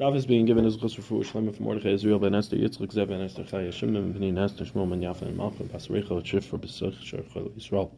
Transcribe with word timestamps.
Dav 0.00 0.16
is 0.16 0.24
being 0.24 0.46
given 0.46 0.64
as 0.64 0.78
chus 0.78 0.94
for 0.94 1.02
Shlomo 1.02 1.54
from 1.54 1.66
Mordechai 1.66 1.90
Israel 1.90 2.18
ben 2.18 2.34
Esther 2.34 2.56
Yitzchak 2.56 2.90
Zev 2.90 3.08
ben 3.08 3.20
Esther 3.20 3.42
Chaya 3.42 3.70
Shimon 3.70 4.12
ben 4.12 4.38
Esther 4.38 4.64
Shmuel 4.64 4.88
ben 4.88 5.02
Yafa 5.02 5.26
and 5.26 5.36
Malchus 5.36 5.66
Basaricha 5.66 6.24
Shif 6.24 6.42
for 6.42 6.56
Besach 6.56 6.98
Shachol 7.04 7.50
Yisrael. 7.50 7.90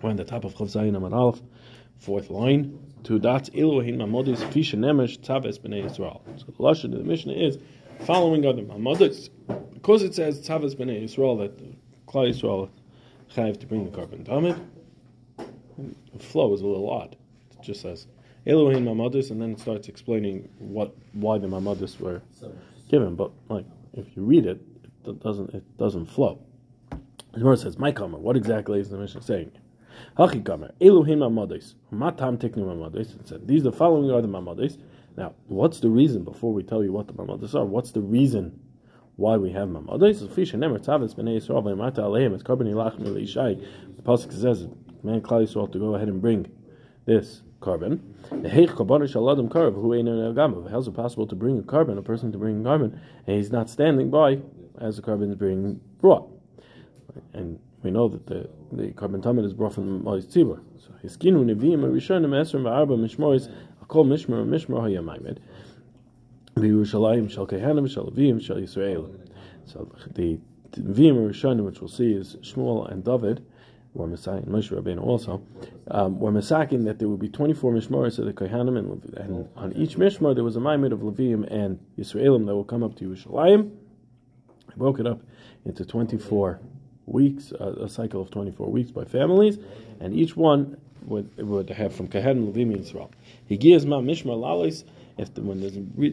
We're 0.00 0.08
on 0.08 0.16
the 0.16 0.24
top 0.24 0.44
of 0.44 0.54
Chav 0.54 0.74
Zayin 0.74 0.96
Amar 0.96 1.12
Aleph, 1.12 1.42
fourth 1.98 2.30
line. 2.30 2.78
Two 3.04 3.18
dots. 3.18 3.50
Elohim 3.54 3.98
Mamodis 3.98 4.38
Fisha 4.50 4.78
Nemesh 4.78 5.18
Taves 5.18 5.58
Bnei 5.58 5.84
Yisrael. 5.84 6.22
So 6.38 6.46
the 6.46 6.52
lashon 6.52 6.94
of 6.94 7.00
the 7.00 7.04
Mishnah 7.04 7.34
is 7.34 7.58
following 8.06 8.46
other 8.46 8.62
Mamodis 8.62 9.28
because 9.74 10.02
it 10.02 10.14
says 10.14 10.40
Taves 10.40 10.74
Bnei 10.74 11.04
Yisrael 11.04 11.38
that 11.40 12.06
Klal 12.06 12.30
Yisrael 12.30 12.70
chayiv 13.34 13.60
to 13.60 13.66
bring 13.66 13.84
the 13.84 13.90
korban 13.90 14.24
tamid. 14.24 14.58
The 15.36 16.18
flow 16.18 16.54
is 16.54 16.62
a 16.62 16.66
little 16.66 16.88
odd. 16.88 17.14
It 17.50 17.62
just 17.62 17.82
says 17.82 18.06
Elohim 18.46 18.84
Mamadis, 18.84 19.30
and 19.30 19.42
then 19.42 19.52
it 19.52 19.60
starts 19.60 19.88
explaining 19.88 20.48
what 20.58 20.94
why 21.12 21.36
the 21.38 21.48
Mamadis 21.48 21.98
were 21.98 22.22
given. 22.88 23.16
But 23.16 23.32
like 23.48 23.66
if 23.92 24.16
you 24.16 24.24
read 24.24 24.46
it, 24.46 24.60
it 25.04 25.20
doesn't 25.20 25.52
it 25.52 25.64
doesn't 25.78 26.06
flow. 26.06 26.38
The 26.90 27.40
Gemara 27.40 27.56
says, 27.56 27.78
"My 27.78 27.90
kamar." 27.90 28.20
What 28.20 28.36
exactly 28.36 28.78
is 28.78 28.88
the 28.88 28.98
Mishnah 28.98 29.22
saying? 29.22 29.52
Hachi 30.16 30.44
kamar 30.44 30.70
Elohim 30.80 31.20
Mamadis. 31.20 31.74
Matam 31.90 32.38
tiknu 32.38 32.58
Mamadis. 32.58 33.18
It 33.18 33.26
said 33.26 33.48
these 33.48 33.64
the 33.64 33.72
following 33.72 34.10
are 34.10 34.22
the 34.22 34.28
Mamadis. 34.28 34.78
Now, 35.16 35.34
what's 35.46 35.80
the 35.80 35.88
reason 35.88 36.22
before 36.22 36.52
we 36.52 36.62
tell 36.62 36.84
you 36.84 36.92
what 36.92 37.08
the 37.08 37.14
Mamadis 37.14 37.54
are? 37.54 37.64
What's 37.64 37.90
the 37.90 38.02
reason? 38.02 38.60
Why 39.16 39.38
we 39.38 39.50
have 39.52 39.68
Mamadis? 39.68 40.22
nemer 40.22 40.78
tavis 40.78 41.14
b'nei 41.16 41.38
Yisrael 41.38 41.64
v'yamata 41.64 41.98
aleim. 41.98 42.34
It's 42.34 42.44
korban 42.44 42.68
ilach 42.68 43.00
milishai. 43.00 43.60
The 43.96 44.02
pasuk 44.02 44.32
says, 44.32 44.68
"Man 45.02 45.20
klal 45.20 45.42
Yisrael 45.42 45.72
to 45.72 45.78
go 45.78 45.94
ahead 45.94 46.08
and 46.08 46.20
bring 46.20 46.46
this 47.06 47.42
korban. 47.60 48.00
How's 50.70 50.88
it 50.88 50.94
possible 50.94 51.26
to 51.26 51.34
bring 51.34 51.58
a 51.58 51.62
korban, 51.62 51.98
a 51.98 52.02
person 52.02 52.32
to 52.32 52.38
bring 52.38 52.60
a 52.60 52.68
korban, 52.68 52.98
and 53.26 53.36
he's 53.36 53.50
not 53.50 53.70
standing 53.70 54.10
by 54.10 54.38
as 54.78 54.96
the 54.96 55.02
korban 55.02 55.30
is 55.30 55.36
being 55.36 55.80
brought? 56.00 56.28
And 57.32 57.58
we 57.82 57.90
know 57.90 58.08
that 58.08 58.26
the, 58.26 58.48
the 58.72 58.88
korban 58.92 59.22
tamid 59.22 59.44
is 59.44 59.52
brought 59.52 59.74
from 59.74 60.04
Mois 60.04 60.26
Tzibur. 60.26 60.60
So 60.78 60.90
Hiskinu 61.04 61.44
Nevi'im 61.44 61.80
Rishonim 61.80 62.30
Esrim 62.30 62.62
V'Arba 62.62 62.96
Mishmoris 62.98 63.50
Akol 63.84 64.06
Mishmar 64.06 64.46
Mishmar 64.46 64.82
Hayamaimed 64.82 65.38
V'Yerushalayim 66.56 67.30
Shal 67.30 67.46
Kehanim 67.46 67.88
Shal 67.90 68.10
Levim 68.10 68.40
Shal 68.42 68.56
Yisrael. 68.56 69.08
So 69.64 69.90
the 70.14 70.38
Nevi'im 70.72 71.30
Rishonim, 71.30 71.64
which 71.64 71.80
we'll 71.80 71.88
see, 71.88 72.12
is 72.12 72.36
Shmuel 72.36 72.90
and 72.90 73.04
David 73.04 73.44
were 73.96 74.06
Messiah 74.06 74.42
Moshe 74.42 74.70
Rabbeinu 74.70 75.02
also, 75.02 75.42
um, 75.90 76.20
were 76.20 76.30
Masakin 76.30 76.84
that 76.84 76.98
there 76.98 77.08
would 77.08 77.20
be 77.20 77.28
24 77.28 77.72
Mishmaris 77.72 78.18
of 78.18 78.26
the 78.26 78.32
Kohanim, 78.32 78.78
and, 78.78 79.14
and, 79.16 79.48
on 79.56 79.72
each 79.72 79.96
Mishmar 79.96 80.34
there 80.34 80.44
was 80.44 80.56
a 80.56 80.60
Maimid 80.60 80.92
of 80.92 81.00
Levium 81.00 81.50
and 81.50 81.78
Yisraelim 81.98 82.46
that 82.46 82.54
will 82.54 82.64
come 82.64 82.82
up 82.82 82.94
to 82.96 83.08
Yerushalayim. 83.08 83.70
I 84.70 84.76
broke 84.76 85.00
it 85.00 85.06
up 85.06 85.22
into 85.64 85.84
24 85.84 86.60
weeks, 87.06 87.52
uh, 87.52 87.76
a 87.80 87.88
cycle 87.88 88.20
of 88.20 88.30
24 88.30 88.70
weeks 88.70 88.90
by 88.90 89.04
families, 89.04 89.58
and 90.00 90.14
each 90.14 90.36
one 90.36 90.76
would, 91.04 91.34
would 91.38 91.70
have 91.70 91.94
from 91.94 92.08
Kohanim, 92.08 92.52
Levium, 92.52 92.74
and 92.74 92.84
Yisrael. 92.84 93.10
He 93.46 93.56
gives 93.56 93.86
Ma 93.86 94.00
Mishmar 94.00 94.36
Lalis, 94.36 94.84
if 95.16 95.32
the, 95.32 95.40
when, 95.40 95.60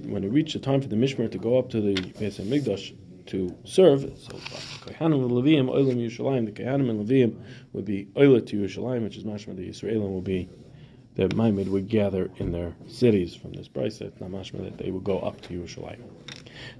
when 0.09 0.23
it 0.23 0.30
reached 0.30 0.54
the 0.54 0.59
time 0.59 0.80
for 0.81 0.88
the 0.88 0.95
Mishmar 0.95 1.30
to 1.31 1.38
go 1.38 1.59
up 1.59 1.70
to 1.72 1.81
the 1.81 1.95
Beis 1.95 2.39
Hamikdash, 2.42 2.95
to 3.28 3.56
serve. 3.64 4.02
So 4.02 4.38
Kohanim 4.38 5.24
and 5.24 5.32
Levium, 5.32 5.70
Oilim 5.70 5.98
Yerushalayim, 5.98 6.46
the 6.46 6.52
Kohanim 6.52 6.90
and 6.90 7.08
Levium 7.08 7.40
would 7.74 7.86
be 7.86 8.06
Oila 8.16 8.46
to 8.48 8.58
Yerushalayim, 8.58 9.04
which 9.04 9.18
is 9.18 9.24
mashma 9.24 9.56
the 9.56 9.70
Israelim 9.70 10.12
will 10.12 10.22
be 10.22 10.50
that 11.16 11.32
Maimid 11.32 11.68
would 11.68 11.90
gather 11.90 12.32
in 12.38 12.52
their 12.52 12.74
cities 12.88 13.36
from 13.36 13.54
this 13.54 13.68
price 13.68 14.00
that 14.00 14.20
mashma 14.20 14.64
that 14.64 14.78
they 14.78 14.90
would 14.90 15.04
go 15.04 15.20
up 15.20 15.42
to 15.42 15.54
Yerushalayim. 15.54 16.02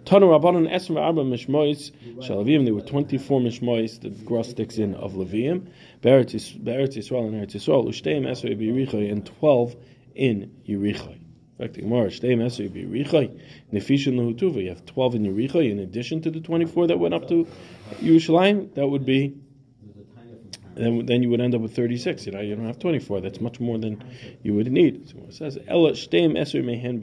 Tanu 0.06 0.28
Rabbanon 0.40 0.72
Esmer 0.72 1.02
Arba 1.02 1.24
Mishmois 1.24 1.92
Shalavim. 2.18 2.64
There 2.66 2.74
were 2.74 2.82
twenty-four 2.82 3.42
Mishmois. 3.42 4.00
The 4.02 4.10
gross 4.10 4.50
sticks 4.50 4.78
in 4.78 4.96
of 4.96 5.14
Levium. 5.14 5.68
Beretz 6.02 6.34
Yisrael 6.36 7.28
and 7.28 7.36
Eretz 7.36 7.56
Yisrael. 7.56 7.88
Ushteim 7.88 8.26
Esrei 8.28 8.56
B'Yerichai 8.58 9.12
and 9.12 9.26
twelve 9.26 9.76
in 10.16 10.52
Yerichai. 10.68 11.23
You 14.62 14.70
have 14.70 14.86
12 14.86 15.16
in 15.16 15.24
Yericha 15.24 15.72
in 15.72 15.80
addition 15.80 16.22
to 16.22 16.32
the 16.32 16.40
24 16.40 16.88
that 16.88 17.00
went 17.00 17.14
up 17.14 17.28
to 17.30 17.48
Yerushalayim. 18.02 18.74
That 18.76 18.88
would 18.88 19.06
be 19.06 19.36
then, 20.76 21.06
then 21.06 21.22
you 21.22 21.30
would 21.30 21.42
end 21.42 21.54
up 21.54 21.62
with 21.62 21.76
36. 21.76 22.26
You 22.26 22.32
know, 22.32 22.42
you 22.42 22.56
don't 22.56 22.66
have 22.66 22.80
24. 22.80 23.22
That's 23.22 23.40
much 23.40 23.60
more 23.60 23.78
than 23.78 24.04
you 24.42 24.54
would 24.56 24.72
need. 24.72 25.10
So 25.10 25.18
it 25.28 25.34
says, 25.34 25.58
Ella 25.68 25.92
Shteim 25.92 26.34
Mehen 26.34 27.00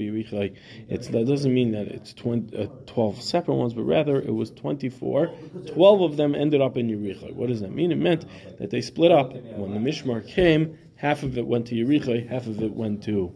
That 0.89 1.27
doesn't 1.27 1.55
mean 1.55 1.73
that 1.73 1.89
it's 1.89 2.13
20, 2.15 2.57
uh, 2.57 2.67
12 2.87 3.23
separate 3.23 3.55
ones, 3.55 3.75
but 3.75 3.83
rather 3.83 4.21
it 4.21 4.35
was 4.35 4.51
24. 4.51 5.31
12 5.73 6.01
of 6.01 6.17
them 6.17 6.35
ended 6.35 6.61
up 6.61 6.77
in 6.77 6.89
Yerichai. 6.89 7.33
What 7.35 7.49
does 7.49 7.61
that 7.61 7.73
mean? 7.73 7.93
It 7.93 7.99
meant 7.99 8.25
that 8.59 8.71
they 8.71 8.81
split 8.81 9.13
up. 9.13 9.33
When 9.33 9.73
the 9.73 9.91
Mishmar 9.91 10.27
came, 10.27 10.79
half 10.97 11.23
of 11.23 11.39
it 11.39 11.47
went 11.47 11.67
to 11.69 11.75
Yerichai, 11.75 12.29
half 12.29 12.47
of 12.47 12.63
it 12.63 12.73
went 12.73 13.05
to 13.05 13.35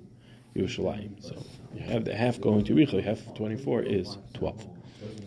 Yerushalayim. 0.57 1.23
So 1.23 1.43
you 1.75 1.83
have 1.83 2.05
the 2.05 2.15
half 2.15 2.41
going 2.41 2.65
to 2.65 2.75
Yericho, 2.75 3.03
half 3.03 3.27
of 3.27 3.35
24 3.35 3.83
is 3.83 4.19
12. 4.35 4.67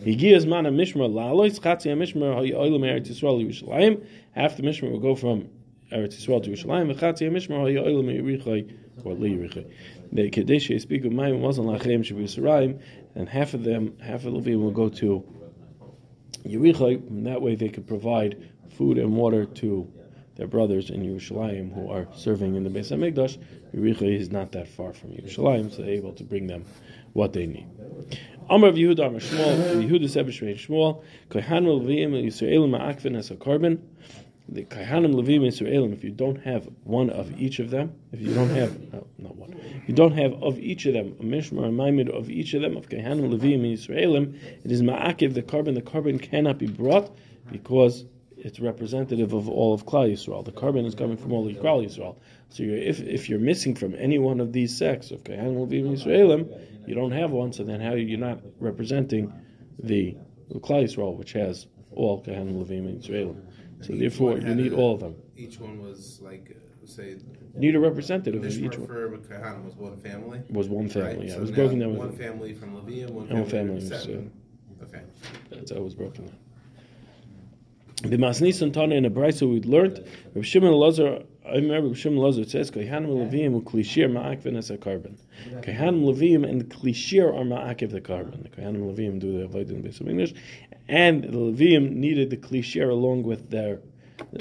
Higiyas 0.04 0.46
mana 0.46 0.70
mishmar 0.70 1.10
lalois 1.10 1.58
chatzia 1.60 1.96
mishmar 1.96 2.34
ha'yolim 2.34 2.80
Eretz 2.80 3.08
Yisrael 3.08 3.44
Yerushalayim. 3.44 4.04
Half 4.32 4.56
the 4.56 4.62
mishmar 4.62 4.90
will 4.90 5.00
go 5.00 5.14
from 5.14 5.48
Eretz 5.92 6.16
Yisrael 6.16 6.42
to 6.42 6.50
Yerushalayim. 6.50 6.98
Chatzia 6.98 7.30
mishmar 7.30 7.62
ha'yolim 7.62 8.20
Yericho 8.20 8.70
or 9.04 9.14
li 9.14 9.36
Yericho. 9.36 9.70
The 10.12 10.30
Kadesh 10.30 10.70
speak 10.80 11.04
of 11.04 11.12
Mayim 11.12 11.40
wasn't 11.40 11.66
lachem 11.68 12.80
and 13.14 13.28
half 13.28 13.52
of 13.54 13.64
them, 13.64 13.98
half 14.00 14.24
of 14.24 14.32
Levim 14.32 14.62
will 14.62 14.70
go 14.70 14.88
to 14.88 15.24
Yericho. 16.46 17.06
And 17.08 17.26
that 17.26 17.42
way 17.42 17.54
they 17.54 17.68
could 17.68 17.86
provide 17.86 18.50
food 18.70 18.96
and 18.96 19.16
water 19.16 19.44
to 19.44 19.92
their 20.38 20.46
brothers 20.46 20.88
in 20.88 21.02
Yerushalayim 21.02 21.74
who 21.74 21.90
are 21.90 22.06
serving 22.14 22.54
in 22.54 22.62
the 22.62 22.70
Beis 22.70 22.96
Hamikdash. 22.96 23.36
Yericho 23.74 24.02
is 24.02 24.30
not 24.30 24.52
that 24.52 24.68
far 24.68 24.92
from 24.92 25.10
Yerushalayim, 25.10 25.70
so 25.70 25.82
they're 25.82 25.90
able 25.90 26.12
to 26.12 26.24
bring 26.24 26.46
them 26.46 26.64
what 27.12 27.32
they 27.32 27.44
need. 27.44 27.66
Amr 28.48 28.68
of 28.68 28.76
Yehuda, 28.76 29.06
Amr 29.06 29.18
Shmuel, 29.18 29.86
Yehuda 29.86 30.08
said 30.08 30.26
B'Shmei 30.26 30.54
Shmuel, 30.54 31.02
Kohanim 31.28 31.82
Levim 31.82 32.24
Yisraelim 32.24 32.70
Ma'akvin 32.70 33.18
as 33.18 33.30
a 33.32 33.34
korban. 33.34 33.80
The 34.48 34.64
Kohanim 34.64 35.12
Levim 35.12 35.40
Yisraelim, 35.40 35.92
if 35.92 36.04
you 36.04 36.10
don't 36.10 36.40
have 36.42 36.68
one 36.84 37.10
of 37.10 37.38
each 37.38 37.58
of 37.58 37.70
them, 37.70 37.92
if 38.12 38.20
you 38.20 38.32
don't 38.32 38.50
have, 38.50 38.92
no, 38.92 39.06
not 39.18 39.36
one, 39.36 39.52
if 39.52 39.88
you 39.88 39.94
don't 39.94 40.12
have 40.12 40.40
of 40.40 40.58
each 40.60 40.86
of 40.86 40.94
them, 40.94 41.16
a 41.18 41.24
Mishmar, 41.24 41.66
a 41.66 41.70
Maimid 41.70 42.08
of 42.16 42.30
each 42.30 42.54
of 42.54 42.62
them, 42.62 42.76
of 42.76 42.88
Kohanim 42.88 43.36
Levim 43.36 43.62
Yisraelim, 43.62 44.38
it 44.64 44.70
is 44.70 44.82
Ma'akiv, 44.82 45.34
the 45.34 45.42
korban, 45.42 45.74
the 45.74 45.82
korban 45.82 46.22
cannot 46.22 46.58
be 46.58 46.68
brought 46.68 47.10
because 47.50 48.04
it's 48.40 48.60
representative 48.60 49.32
of 49.32 49.48
all 49.48 49.74
of 49.74 49.84
Klal 49.86 50.10
Yisrael. 50.12 50.44
The 50.44 50.52
korban 50.52 50.86
is 50.86 50.94
coming 50.94 51.16
from 51.16 51.32
all 51.32 51.48
of 51.48 51.54
Klal 51.56 51.84
Yisrael. 51.84 52.16
So 52.50 52.62
if 52.62 53.00
if 53.00 53.28
you're 53.28 53.38
missing 53.38 53.74
from 53.74 53.94
any 53.94 54.18
one 54.18 54.40
of 54.40 54.52
these 54.52 54.76
sects 54.76 55.10
of 55.10 55.24
Kahan 55.24 55.56
Levim 55.56 55.96
Yisraelim, 55.96 56.88
you 56.88 56.94
don't 56.94 57.12
have 57.12 57.30
one. 57.30 57.52
So 57.52 57.64
then 57.64 57.80
how 57.80 57.90
are 57.90 57.98
you 57.98 58.16
not 58.16 58.40
representing 58.60 59.32
the 59.82 60.16
Klal 60.52 60.84
Yisrael, 60.84 61.16
which 61.16 61.32
has 61.32 61.66
all 61.92 62.22
Kahan 62.22 62.54
Levim 62.54 62.98
Yisraelim? 62.98 63.40
So 63.80 63.92
therefore, 63.94 64.38
you 64.38 64.54
need 64.54 64.72
all 64.72 64.94
of 64.94 65.00
them. 65.00 65.16
Each 65.36 65.58
one 65.60 65.80
was 65.82 66.20
like. 66.22 66.50
Uh, 66.50 66.68
say, 66.88 67.16
need 67.54 67.74
a 67.74 67.80
representative 67.80 68.42
of 68.42 68.50
each 68.50 68.78
one. 68.78 68.86
for 68.86 69.18
Kahanim 69.18 69.64
was 69.64 69.76
one 69.76 69.98
family. 69.98 70.42
Was 70.50 70.68
one 70.68 70.88
family, 70.88 71.16
right? 71.16 71.22
yeah. 71.24 71.32
So 71.32 71.38
it 71.38 71.42
was 71.42 71.50
broken 71.50 71.78
down. 71.80 71.96
One 71.96 72.16
family 72.16 72.54
from 72.54 72.74
Levium, 72.74 73.10
one 73.10 73.26
family, 73.26 73.42
one 73.42 73.50
family 73.50 73.88
from. 73.88 74.32
Okay. 74.82 75.02
That's 75.50 75.70
how 75.70 75.76
it 75.76 75.84
was 75.84 75.94
broken 75.94 76.26
down. 76.26 76.36
The 78.02 78.16
Masnisan 78.16 78.72
Tana 78.72 78.94
in 78.94 79.04
a 79.06 79.10
brisa 79.10 79.50
we 79.50 79.60
learned. 79.62 80.04
Rav 80.32 80.46
Shimon 80.46 80.70
Lazar, 80.70 81.24
I 81.44 81.56
remember 81.56 81.88
Rav 81.88 81.98
Shimon 81.98 82.18
Lazar 82.18 82.44
says, 82.44 82.70
"Kohanim 82.70 83.08
Levim 83.08 83.60
uklishir 83.60 84.08
ma'akvin 84.08 84.56
as 84.56 84.70
a 84.70 84.78
korban." 84.78 85.16
Kohanim 85.62 86.04
Levim 86.04 86.48
and 86.48 86.60
the 86.60 86.64
klishir 86.64 87.26
are 87.26 87.42
ma'akiv 87.42 87.90
the 87.90 88.00
korban. 88.00 88.44
The 88.44 88.50
Kohanim 88.50 88.94
Levim 88.94 89.18
do 89.18 89.40
the 89.40 89.48
avodah 89.48 89.70
in 89.70 89.82
base 89.82 90.00
of 90.00 90.08
English, 90.08 90.32
and 90.86 91.24
the 91.24 91.38
Levim 91.38 91.96
needed 91.96 92.30
the 92.30 92.36
klishir 92.36 92.88
along 92.88 93.24
with 93.24 93.50
their 93.50 93.80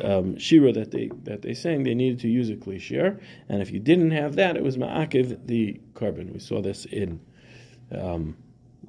um, 0.03 0.37
shira 0.37 0.71
that 0.73 0.91
they 0.91 1.09
that 1.23 1.41
they 1.41 1.55
sang. 1.55 1.81
They 1.81 1.95
needed 1.95 2.19
to 2.19 2.27
use 2.27 2.51
a 2.51 2.55
klishir, 2.55 3.19
and 3.49 3.63
if 3.63 3.71
you 3.71 3.79
didn't 3.79 4.11
have 4.11 4.35
that, 4.35 4.55
it 4.55 4.61
was 4.61 4.77
ma'akiv 4.77 5.47
the 5.47 5.81
korban. 5.95 6.31
We 6.31 6.37
saw 6.37 6.61
this 6.61 6.85
in. 6.85 7.19
Um, 7.91 8.37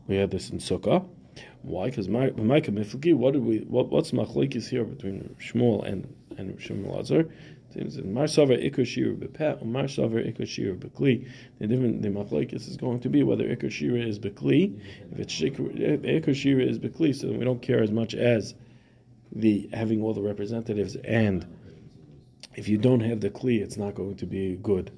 we 0.07 0.17
had 0.17 0.31
this 0.31 0.51
in 0.51 0.59
Sukkah. 0.59 1.07
Why? 1.63 1.91
Because 1.91 2.09
Micah 2.09 2.73
Miflki, 2.73 3.15
what 3.15 3.33
did 3.33 3.45
we? 3.45 3.59
What, 3.61 3.91
what's 3.91 4.13
machlekes 4.13 4.69
here 4.69 4.85
between 4.85 5.37
Shmuel 5.41 5.87
and 5.87 6.13
and 6.37 6.59
Shmuel 6.59 6.97
Lazar? 6.97 7.29
Mar 8.05 8.25
Savar 8.25 8.59
Ikar 8.59 8.87
Shira 8.87 9.15
Bepet, 9.15 9.63
Mar 9.65 9.85
Savar 9.85 10.25
Ikar 10.27 10.49
Shira. 10.49 10.75
The 10.77 11.67
different 11.67 12.03
the 12.03 12.09
machlekes 12.09 12.67
is 12.67 12.77
going 12.77 13.01
to 13.01 13.09
be 13.09 13.23
whether 13.23 13.45
Ikar 13.45 13.71
Shira 13.71 14.01
is 14.01 14.19
Bekli. 14.19 14.81
If 15.13 15.19
it's 15.19 15.41
Ikar 15.41 16.35
Shira 16.35 16.65
is 16.65 16.79
Bekli, 16.79 17.15
so 17.15 17.29
we 17.29 17.45
don't 17.45 17.61
care 17.61 17.83
as 17.83 17.91
much 17.91 18.15
as 18.15 18.55
the 19.33 19.69
having 19.73 20.03
all 20.03 20.15
the 20.15 20.23
representatives 20.23 20.97
and 21.05 21.47
if 22.55 22.69
you 22.69 22.79
don't 22.79 23.01
have 23.01 23.21
the 23.21 23.31
kli, 23.31 23.61
it's 23.61 23.77
not 23.77 23.95
going 23.95 24.17
to 24.17 24.27
be 24.27 24.57
good 24.57 24.91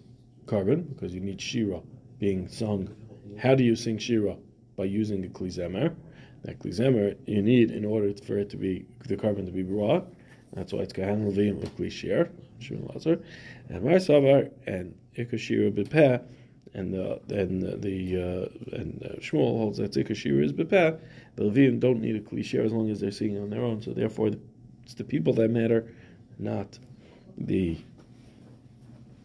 korban 0.46 0.88
because 0.88 1.12
you 1.12 1.20
need 1.20 1.40
shira 1.40 1.80
being 2.18 2.48
sung 2.48 2.88
How 3.38 3.54
do 3.54 3.64
you 3.64 3.76
sing 3.76 3.98
Shira? 3.98 4.36
By 4.76 4.84
using 4.84 5.24
a 5.24 5.28
klizemer. 5.28 5.94
That 6.44 6.58
klizemer 6.58 7.16
you 7.26 7.42
need 7.42 7.70
in 7.70 7.84
order 7.84 8.12
for 8.24 8.38
it 8.38 8.50
to 8.50 8.56
be 8.56 8.86
the 9.06 9.16
korban 9.16 9.46
to 9.46 9.52
be 9.52 9.62
brought. 9.62 10.06
That's 10.52 10.72
why 10.72 10.80
it's 10.80 10.92
Kahan 10.92 11.30
Levim 11.30 11.60
with 11.60 11.76
Klishir, 11.76 12.28
Shimon 12.58 12.90
Lazar, 12.92 13.20
and 13.68 13.84
Marsavar 13.84 14.50
and 14.66 14.94
Ikashira 15.16 15.70
Bepeh, 15.70 16.22
and 16.74 16.92
the 16.92 17.20
and 17.28 17.62
the, 17.62 17.76
the 17.76 18.16
uh, 18.16 18.76
and 18.76 19.02
uh, 19.04 19.20
Shmuel 19.20 19.58
holds 19.58 19.78
that 19.78 19.92
Ikashira 19.92 20.44
is 20.44 20.52
Bepeh. 20.52 20.98
The 21.36 21.44
Levim 21.44 21.78
don't 21.78 22.00
need 22.00 22.16
a 22.16 22.20
Klishir 22.20 22.64
as 22.64 22.72
long 22.72 22.90
as 22.90 23.00
they're 23.00 23.12
singing 23.12 23.40
on 23.40 23.50
their 23.50 23.62
own. 23.62 23.80
So 23.82 23.92
therefore, 23.92 24.30
it's 24.84 24.94
the 24.94 25.04
people 25.04 25.32
that 25.34 25.50
matter, 25.50 25.86
not 26.38 26.78
the 27.38 27.78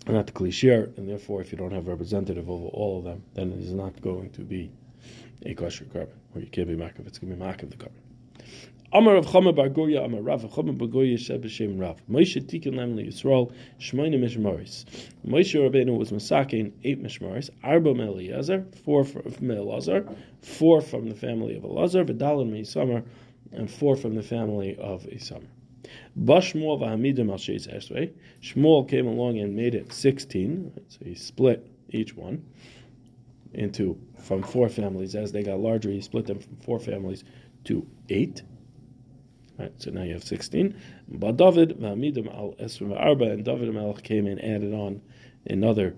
not 0.08 0.28
the 0.28 0.34
klishir, 0.34 0.96
and 0.98 1.10
therefore, 1.10 1.42
if 1.42 1.52
you 1.52 1.58
don't 1.58 1.72
have 1.72 1.88
representative 1.88 2.48
of 2.48 2.62
all 2.66 3.00
of 3.00 3.06
them, 3.06 3.24
then 3.34 3.52
it 3.52 3.60
is 3.60 3.74
not 3.74 4.00
going 4.02 4.30
to 4.32 4.42
be 4.42 4.72
a 5.44 5.54
kosher 5.54 5.86
korban, 5.86 6.18
or 6.34 6.42
you 6.42 6.48
can't 6.48 6.68
be 6.68 6.76
makif. 6.76 7.08
It's 7.08 7.20
going 7.20 7.32
to 7.32 7.38
be 7.38 7.44
makif 7.44 7.70
the 7.70 7.78
korban. 7.78 8.06
Amar 8.94 9.18
of 9.18 9.26
Chama 9.26 9.54
Bar 9.54 9.70
Goya, 9.70 10.04
Amar 10.04 10.22
Rav, 10.22 10.44
Chama 10.44 10.78
Bar 10.78 10.88
Goya, 10.88 11.18
Sheb 11.18 11.44
B'Shem 11.44 11.80
Rav. 11.80 12.00
Moshe 12.10 12.42
Tikkun 12.42 12.78
Lem 12.78 12.96
Yisrael, 12.96 13.52
Shmoyne 13.80 14.16
Mishmaris. 14.16 14.86
Moshe 15.28 15.60
Rabbeinu 15.60 15.98
was 15.98 16.12
masaking 16.12 16.72
eight 16.84 17.04
Mishmaris, 17.04 17.50
Arba 17.64 17.94
Meliezer, 17.94 18.66
four 18.86 19.04
from 19.04 19.24
Elazar, 19.24 20.16
four 20.42 20.80
from 20.80 21.10
the 21.10 21.16
family 21.16 21.58
of 21.58 21.64
Elazar, 21.64 22.08
Vidalin 22.08 22.52
Meisamar, 22.52 23.04
and 23.52 23.70
four 23.70 23.98
from 23.98 24.16
the 24.16 24.24
family 24.24 24.78
of 24.78 25.04
Isamar. 25.04 25.48
Bashmuel 26.18 26.80
v'hamidim 26.80 27.30
al 27.30 27.38
sheis 27.38 27.68
esrei. 27.68 28.14
Shmuel 28.42 28.88
came 28.88 29.08
along 29.08 29.40
and 29.40 29.56
made 29.56 29.76
it 29.76 29.92
16. 29.92 30.72
So 30.88 31.00
he 31.04 31.16
split 31.16 31.68
each 31.90 32.16
one 32.16 32.46
into 33.56 33.98
from 34.24 34.44
four 34.44 34.70
families. 34.70 35.16
As 35.16 35.32
they 35.32 35.44
got 35.44 35.60
larger, 35.60 35.90
he 35.90 36.02
split 36.02 36.26
them 36.26 36.40
from 36.40 36.56
four 36.58 36.80
families 36.80 37.24
to 37.66 37.86
eight. 38.10 38.44
Right, 39.58 39.72
so 39.78 39.92
now 39.92 40.04
you 40.04 40.14
have 40.14 40.24
16. 40.24 40.76
But 41.08 41.38
David 41.38 41.80
v'hamidim 41.80 42.28
al 42.28 42.56
arba, 42.98 43.32
and 43.32 43.46
David 43.46 43.74
Melech 43.74 44.04
came 44.04 44.28
and 44.28 44.44
added 44.44 44.74
on 44.74 45.02
another 45.48 45.96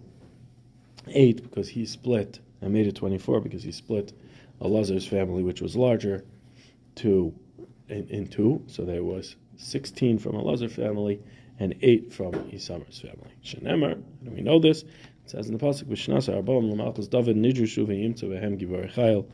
eight 1.07 1.41
because 1.41 1.69
he 1.69 1.85
split 1.85 2.39
and 2.61 2.73
made 2.73 2.87
it 2.87 2.95
24 2.95 3.41
because 3.41 3.63
he 3.63 3.71
split 3.71 4.13
Elazar's 4.61 5.07
family, 5.07 5.43
which 5.43 5.61
was 5.61 5.75
larger, 5.75 6.23
to 6.95 7.33
in, 7.89 8.07
in 8.09 8.27
two. 8.27 8.63
So 8.67 8.85
there 8.85 9.03
was 9.03 9.35
16 9.57 10.19
from 10.19 10.33
Elazar 10.33 10.69
family, 10.69 11.21
and 11.59 11.75
8 11.81 12.13
from 12.13 12.33
Isamar's 12.51 12.99
family. 12.99 13.31
Shenemar, 13.43 13.93
and 13.93 14.33
we 14.33 14.41
know 14.41 14.59
this, 14.59 14.83
it 15.27 15.31
says 15.31 15.49
in 15.49 15.57
the 15.57 15.59
Pasuk, 15.65 15.83
Vishnasa 15.89 16.41
Arbam 16.41 16.73
Lamalchus 16.73 17.09
David 17.09 17.35
Nidrushu 17.35 17.85
V'yimtzu 17.85 18.29
V'hem 18.29 18.57
Givar 18.57 18.89
Chayil. 18.93 19.25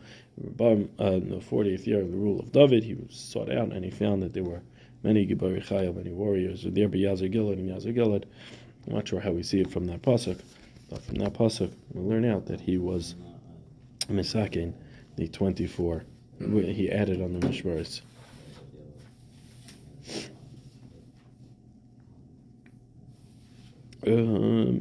Uh, 0.59 1.03
in 1.11 1.29
the 1.29 1.35
40th 1.35 1.85
year 1.85 2.01
of 2.01 2.09
the 2.09 2.17
rule 2.17 2.39
of 2.39 2.51
David, 2.51 2.83
he 2.83 2.95
was 2.95 3.15
sought 3.15 3.51
out 3.51 3.71
and 3.71 3.85
he 3.85 3.91
found 3.91 4.23
that 4.23 4.33
there 4.33 4.43
were 4.43 4.63
many 5.03 5.27
Gibar 5.27 5.63
Chayil, 5.63 5.95
many 5.95 6.11
warriors, 6.11 6.63
there 6.63 6.87
be 6.87 7.01
Yazar 7.01 7.31
Gilad 7.31 7.59
and 7.59 7.69
Yazar 7.69 7.95
Gilad. 7.95 8.23
I'm 8.87 8.95
not 8.95 9.07
sure 9.07 9.19
how 9.19 9.29
we 9.29 9.43
see 9.43 9.59
it 9.59 9.69
from 9.69 9.85
that 9.85 10.01
Pasuk, 10.01 10.39
but 10.89 11.03
from 11.03 11.15
that 11.15 11.33
Pasuk, 11.33 11.71
we 11.91 12.01
learn 12.01 12.25
out 12.25 12.47
that 12.47 12.59
he 12.59 12.79
was 12.79 13.13
Misakin, 14.09 14.73
the 15.15 15.27
24, 15.27 16.05
he 16.39 16.91
added 16.91 17.21
on 17.21 17.39
the 17.39 17.47
Mishmaris. 17.47 18.01
Uh, 24.05 24.09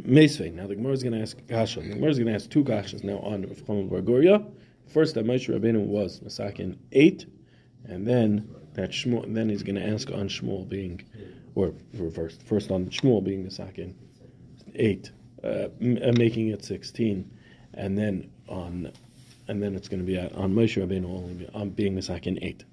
now 0.04 0.66
the 0.66 0.74
Gemara 0.74 0.92
is 0.92 1.02
going 1.02 1.12
to 1.12 1.20
ask 1.20 1.36
Kasha. 1.48 1.80
The 1.80 1.90
Gemara 1.90 2.10
is 2.10 2.18
going 2.18 2.28
to 2.28 2.34
ask 2.34 2.50
two 2.50 2.64
Kashas 2.64 3.04
now 3.04 3.18
on 3.18 3.42
Rav 3.42 3.58
Chama 3.64 3.88
Bargoria. 3.88 4.44
First, 4.88 5.14
that 5.14 5.24
Moshe 5.24 5.48
Rabbeinu 5.48 5.86
was 5.86 6.20
Masakin 6.20 6.76
eight, 6.92 7.26
and 7.84 8.06
then 8.06 8.54
that 8.74 8.90
Shmuel. 8.90 9.32
Then 9.32 9.48
he's 9.48 9.62
going 9.62 9.76
to 9.76 9.86
ask 9.86 10.10
on 10.10 10.28
Shmuel 10.28 10.68
being, 10.68 11.02
or 11.54 11.72
reversed. 11.94 12.42
First 12.42 12.70
on 12.70 12.86
Shmuel 12.86 13.22
being 13.22 13.46
Masakin 13.46 13.94
eight, 14.74 15.12
uh, 15.44 15.46
uh, 15.46 15.68
making 15.80 16.48
it 16.48 16.64
sixteen, 16.64 17.30
and 17.74 17.96
then 17.96 18.30
on, 18.48 18.90
and 19.48 19.62
then 19.62 19.74
it's 19.74 19.88
going 19.88 20.00
to 20.00 20.06
be 20.06 20.18
on 20.18 20.52
Moshe 20.52 20.84
Rabbeinu 20.84 21.04
only 21.06 21.48
on 21.54 21.70
being 21.70 21.94
Masakin 21.94 22.38
eight. 22.42 22.64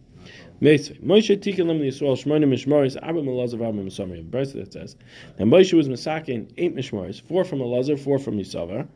Moshe 0.61 1.37
tikkun 1.37 1.67
lam 1.67 1.79
Yisrael 1.79 2.17
shmona 2.17 2.45
mishmaris 2.45 2.97
abba 3.01 3.21
melazar 3.21 3.65
abba 3.65 3.81
misamrim. 3.81 4.25
Verse 4.25 4.51
that 4.53 4.73
says 4.73 4.95
that 5.37 5.45
Moshe 5.45 5.73
was 5.73 5.87
masakin 5.87 6.51
eight 6.57 6.75
mishmaris, 6.75 7.21
four 7.21 7.45
from 7.45 7.59
Elazar, 7.59 7.97
four 7.97 8.19
from 8.19 8.37
Yisavar. 8.37 8.87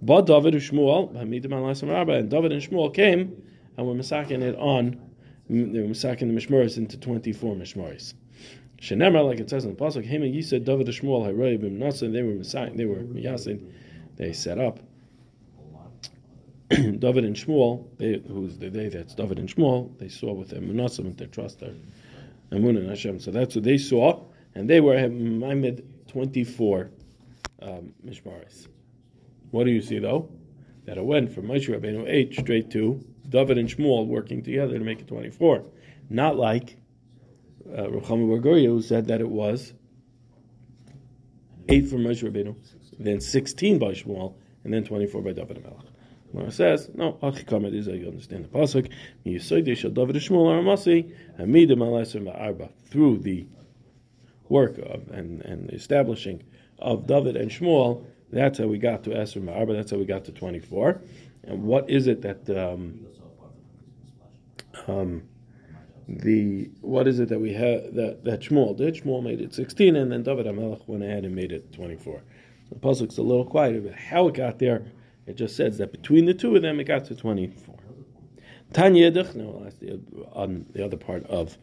But 0.00 0.26
David 0.26 0.54
and 0.54 0.62
Shmuel 0.62 1.14
hamidim 1.14 1.50
alasam 1.50 1.90
rabba, 1.90 2.14
and 2.14 2.30
David 2.30 2.50
and 2.50 2.60
Shmuel 2.60 2.92
came 2.92 3.40
and 3.76 3.86
were 3.86 3.94
masakin 3.94 4.42
it 4.42 4.56
on. 4.56 5.00
They 5.48 5.80
were 5.80 5.86
masakin 5.86 6.20
the 6.20 6.40
mishmaris 6.40 6.76
into 6.76 6.98
twenty 6.98 7.32
four 7.32 7.54
mishmaris. 7.54 8.14
Shenemar, 8.80 9.24
like 9.24 9.38
it 9.38 9.48
says 9.48 9.64
in 9.64 9.76
the 9.76 9.76
pasuk, 9.76 10.10
Hema 10.10 10.34
Yisa 10.34 10.64
David 10.64 10.88
and 10.88 10.96
Shmuel 10.96 11.24
Haroy 11.24 11.56
bim 11.56 11.78
They 11.78 12.22
were 12.22 12.32
masakin. 12.32 12.76
They 12.76 12.84
were 12.84 12.96
miyasin. 12.96 13.70
They 14.16 14.32
set 14.32 14.58
up. 14.58 14.80
David 16.98 17.24
and 17.24 17.36
Shmuel, 17.36 17.86
they, 17.98 18.22
who's 18.26 18.58
the 18.58 18.70
day 18.70 18.88
that's 18.88 19.14
David 19.14 19.38
and 19.38 19.48
Shmuel, 19.48 19.98
they 19.98 20.08
saw 20.08 20.32
with 20.32 20.50
their 20.50 20.60
munasim 20.60 21.06
and 21.06 21.18
their 21.18 21.26
trust, 21.26 21.60
their 21.60 21.74
amun 22.50 22.76
and 22.76 22.88
Hashem. 22.88 23.20
So 23.20 23.30
that's 23.30 23.54
what 23.54 23.64
they 23.64 23.78
saw, 23.78 24.24
and 24.54 24.68
they 24.68 24.80
were 24.80 24.96
Maimed 25.08 25.82
24 26.08 26.90
um, 27.62 27.92
Mishmaris. 28.06 28.68
What 29.50 29.64
do 29.64 29.70
you 29.70 29.82
see 29.82 29.98
though? 29.98 30.30
That 30.84 30.98
it 30.98 31.04
went 31.04 31.32
from 31.32 31.46
Moshe 31.46 31.68
Rabbeinu 31.68 32.08
8 32.08 32.34
straight 32.40 32.70
to 32.70 33.04
David 33.28 33.58
and 33.58 33.68
Shmuel 33.68 34.06
working 34.06 34.42
together 34.42 34.78
to 34.78 34.84
make 34.84 35.00
it 35.00 35.08
24. 35.08 35.64
Not 36.10 36.36
like 36.36 36.76
uh, 37.70 37.82
Rucham 37.82 38.26
who 38.66 38.82
said 38.82 39.06
that 39.08 39.20
it 39.20 39.28
was 39.28 39.74
8 41.68 41.88
from 41.88 42.00
Moshe 42.00 42.22
Rabbeinu, 42.28 42.56
then 42.98 43.20
16 43.20 43.78
by 43.78 43.92
Shmuel, 43.92 44.34
and 44.64 44.72
then 44.72 44.84
24 44.84 45.22
by 45.22 45.32
David 45.32 45.58
and 45.58 45.66
Melech. 45.66 45.91
Gemara 46.32 46.50
says, 46.50 46.90
no, 46.94 47.18
Achikamed 47.22 47.74
is 47.74 47.86
you 47.86 48.08
understand 48.08 48.44
the 48.44 48.48
pasuk. 48.48 48.90
David 49.94 50.16
through 52.88 53.18
the 53.18 53.46
work 54.48 54.78
of 54.78 55.08
and, 55.10 55.42
and 55.42 55.70
establishing 55.70 56.42
of 56.78 57.06
David 57.06 57.36
and 57.36 57.50
Shmuel. 57.50 58.04
That's 58.30 58.58
how 58.58 58.66
we 58.66 58.78
got 58.78 59.04
to 59.04 59.10
Esrim 59.10 59.54
Arba. 59.54 59.74
That's 59.74 59.90
how 59.90 59.98
we 59.98 60.06
got 60.06 60.24
to 60.24 60.32
twenty 60.32 60.58
four. 60.58 61.00
And 61.44 61.64
what 61.64 61.90
is 61.90 62.06
it 62.06 62.22
that 62.22 62.48
um, 62.50 63.06
um, 64.86 65.22
the 66.08 66.70
what 66.80 67.06
is 67.06 67.20
it 67.20 67.28
that 67.28 67.40
we 67.40 67.52
have 67.52 67.94
that 67.94 68.24
that 68.24 68.40
Shmuel 68.40 68.76
did? 68.76 68.94
Shmuel 68.94 69.22
made 69.22 69.40
it 69.40 69.54
sixteen, 69.54 69.96
and 69.96 70.10
then 70.10 70.22
David 70.22 70.46
Amelech 70.46 70.86
went 70.86 71.02
ahead 71.02 71.24
and 71.24 71.34
made 71.34 71.52
it 71.52 71.72
twenty 71.72 71.96
four. 71.96 72.22
The 72.70 72.76
pasuk's 72.76 73.18
a 73.18 73.22
little 73.22 73.44
quiet 73.44 73.76
about 73.76 73.94
how 73.94 74.28
it 74.28 74.34
got 74.34 74.58
there. 74.58 74.82
It 75.26 75.36
just 75.36 75.56
says 75.56 75.78
that 75.78 75.92
between 75.92 76.24
the 76.24 76.34
two 76.34 76.56
of 76.56 76.62
them, 76.62 76.80
it 76.80 76.84
got 76.84 77.04
to 77.06 77.14
24. 77.14 77.76
Tanya 78.72 79.10
Yedich, 79.10 79.34
no, 79.34 79.60
that's 79.62 79.76
the, 79.76 80.00
on 80.32 80.66
the 80.72 80.84
other 80.84 80.96
part 80.96 81.24
of 81.26 81.58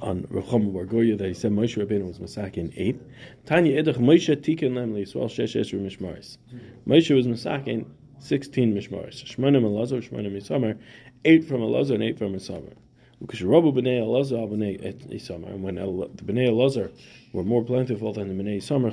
on 0.00 0.22
Rechom 0.24 0.72
Bargoya 0.72 1.16
that 1.18 1.28
he 1.28 1.34
said 1.34 1.52
Moshe 1.52 1.76
Rabbeinu 1.76 2.06
was 2.06 2.18
Masakin 2.18 2.72
eight. 2.76 3.00
Tanya 3.44 3.82
Edach 3.82 3.96
Moshe 3.96 4.34
Tikkun 4.36 4.74
Lem 4.74 4.94
Yisrael 4.94 5.28
Shesh 5.28 5.58
Esru 5.60 5.80
Mishmaris. 5.80 6.38
Moshe 6.86 7.14
was 7.14 7.26
Masakin 7.26 7.86
sixteen 8.18 8.74
Mishmaris. 8.74 9.24
Shmonim 9.24 9.62
Elazar, 9.62 10.02
Shmonim 10.02 10.36
Yisamar, 10.36 10.78
eight 11.24 11.44
from 11.44 11.60
Elazar 11.60 11.94
and 11.94 12.02
eight 12.02 12.18
from 12.18 12.34
Yisamar. 12.34 12.72
Because 13.20 13.40
b'nei 13.40 14.00
Isamar, 14.02 14.62
eh, 14.62 14.88
eh, 14.88 15.52
and 15.54 15.62
when 15.62 15.76
the 15.76 16.22
b'nei 16.22 16.48
Elazar 16.48 16.90
were 17.32 17.44
more 17.44 17.64
plentiful 17.64 18.12
than 18.12 18.28
the 18.36 18.42
b'nei 18.42 18.58
Isamar, 18.58 18.92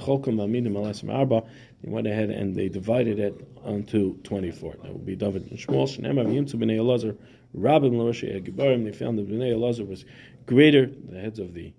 they 1.83 1.89
went 1.89 2.07
ahead 2.07 2.29
and 2.29 2.55
they 2.55 2.69
divided 2.69 3.19
it 3.19 3.35
onto 3.63 4.15
twenty-four. 4.23 4.75
That 4.81 4.93
would 4.93 5.05
be 5.05 5.15
David 5.17 5.49
and 5.51 5.59
Shmuel. 5.59 5.87
Shneimar 5.87 6.25
v'yimtzu 6.25 6.55
b'nei 6.55 6.77
Elazar, 6.77 7.17
Rabim. 7.55 8.85
They 8.85 8.91
found 8.93 9.19
that 9.19 9.29
b'nei 9.29 9.51
Elazar 9.53 9.85
was 9.87 10.05
greater, 10.45 10.85
the 10.85 11.19
heads 11.19 11.39
of 11.39 11.53
the 11.53 11.73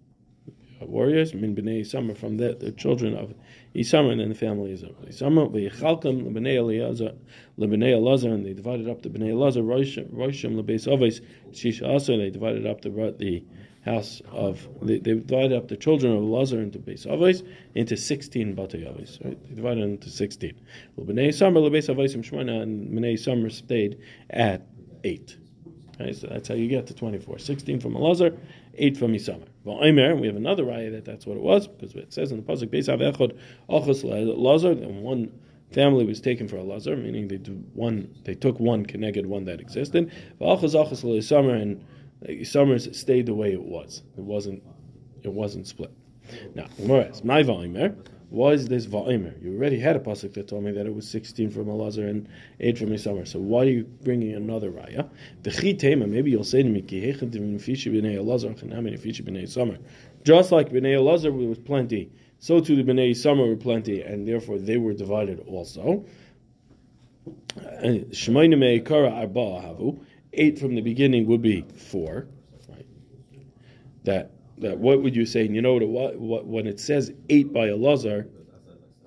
warriors, 0.89 1.35
min 1.35 1.55
b'nei 1.55 1.81
Yisama, 1.81 2.17
from 2.17 2.37
that, 2.39 2.61
the 2.61 2.73
children 2.73 3.15
of 3.15 3.35
Yisama 3.75 4.13
and 4.13 4.21
then 4.21 4.29
the 4.29 4.35
families 4.35 4.83
of 4.83 4.91
Yisama, 5.03 5.51
v'yichalkam 5.51 6.25
l'b'nei 6.25 6.57
Elazar, 6.57 7.15
l'b'nei 7.57 7.93
Elazar, 7.93 8.33
and 8.33 8.45
they 8.45 8.53
divided 8.53 8.89
up 8.89 9.03
the 9.03 9.09
b'nei 9.09 9.31
Elazar, 9.33 9.63
roishim 9.65 10.57
l'beis 10.57 10.87
oves, 10.87 11.21
shisha 11.53 11.95
asa, 11.95 12.13
and 12.13 12.23
they 12.23 12.31
divided 12.31 12.67
up 12.67 12.81
the, 12.83 13.15
the 13.19 13.45
house 13.85 14.23
of, 14.31 14.67
they, 14.83 14.99
they 14.99 15.15
divided 15.15 15.53
up 15.53 15.69
the 15.69 15.77
children 15.77 16.17
of 16.17 16.23
Elazar 16.23 16.63
into 16.63 16.79
beis 16.79 17.07
oves, 17.07 17.43
into 17.75 17.97
16 17.97 18.57
batei 18.57 18.87
oves, 18.87 19.19
right? 19.25 19.39
They 19.49 19.55
divided 19.55 19.85
into 19.85 20.11
16. 20.11 20.55
L'b'nei 20.97 21.29
Yisama, 21.29 21.63
l'beis 21.63 21.89
ovesim 21.89 22.25
and 22.41 22.91
b'nei 22.91 23.15
Yisama 23.15 23.53
stayed 23.53 23.99
at 24.31 24.67
8. 25.05 25.39
So 25.99 26.27
that's 26.29 26.49
how 26.49 26.55
you 26.55 26.69
get 26.69 26.87
to 26.89 26.95
24. 26.95 27.39
16 27.39 27.81
from 27.81 27.95
Elazar, 27.95 28.37
8 28.75 28.97
from 28.97 29.13
Isamar. 29.13 29.47
Well, 29.63 29.79
we 29.81 30.27
have 30.27 30.37
another 30.37 30.65
raya 30.65 30.91
that 30.93 31.05
that's 31.05 31.27
what 31.27 31.37
it 31.37 31.43
was, 31.43 31.69
because 31.69 31.95
it 31.95 32.13
says 32.13 32.33
in 32.33 32.39
the 32.39 32.43
Pasuk, 32.43 32.69
Beis 32.69 32.89
Av 32.89 33.01
Echod 33.01 33.39
Ochos 33.69 34.03
Lazar, 34.05 34.73
and 34.73 35.03
one 35.03 35.33
family 35.73 36.05
was 36.05 36.21
taken 36.21 36.49
for 36.49 36.57
Elazar, 36.57 37.01
meaning 37.01 37.29
they, 37.29 37.37
one, 37.37 38.13
they 38.25 38.35
took 38.35 38.59
one 38.59 38.85
connected 38.85 39.27
one 39.27 39.45
that 39.45 39.61
existed. 39.61 40.11
Ochos 40.41 40.75
Ochos 40.75 41.05
Isamar, 41.05 41.61
and 41.61 41.85
Isamar 42.27 42.95
stayed 42.95 43.27
the 43.27 43.35
way 43.35 43.53
it 43.53 43.63
was. 43.63 44.03
It 44.17 44.25
wasn't, 44.25 44.63
it 45.23 45.33
wasn't 45.33 45.67
split. 45.67 45.93
Now, 46.55 46.67
Gemara 46.77 47.13
my 47.23 47.43
My 47.43 47.65
Aimer, 47.65 47.95
was 48.31 48.67
this 48.67 48.87
va'imer? 48.87 49.43
You 49.43 49.57
already 49.57 49.79
had 49.79 49.97
a 49.97 50.01
pasuk 50.01 50.35
that 50.35 50.49
told 50.49 50.65
me 50.65 50.73
that 50.73 50.87
it 50.87 50.95
was 50.95 51.09
sixteen 51.09 51.51
from 51.51 51.67
Elazar 51.67 52.09
and 52.09 52.29
eight 52.61 52.79
from 52.79 52.97
summer. 52.99 53.25
So 53.25 53.39
why 53.39 53.63
are 53.63 53.71
you 53.71 53.85
bringing 53.85 54.35
another 54.35 54.71
raya? 54.71 55.09
The. 55.43 55.97
Maybe 56.07 56.31
you'll 56.31 56.45
say 56.45 56.63
to 56.63 56.69
me. 56.69 56.81
Just 60.25 60.53
like 60.53 60.71
bnei 60.71 60.95
Elazar 60.95 61.49
was 61.49 61.59
plenty 61.59 62.11
so 62.45 62.61
too 62.61 62.77
the 62.77 62.85
Bnei 62.85 63.17
Summer 63.17 63.47
were 63.47 63.57
plenty, 63.57 64.03
and 64.03 64.29
therefore 64.29 64.59
they 64.59 64.77
were 64.77 64.93
divided 64.93 65.41
also. 65.49 66.05
Eight 70.37 70.59
from 70.59 70.75
the 70.75 70.83
beginning 70.83 71.27
would 71.27 71.41
be 71.41 71.63
four. 71.63 72.29
Right? 72.69 72.87
That 74.05 74.33
that 74.59 74.79
what 74.79 75.03
would 75.03 75.17
you 75.17 75.27
say? 75.27 75.47
And 75.47 75.55
you 75.55 75.63
know 75.63 75.75
what, 75.75 76.19
what 76.19 76.47
when 76.47 76.67
it 76.67 76.81
says 76.81 77.13
eight 77.29 77.53
by 77.53 77.69
Elazar, 77.69 78.29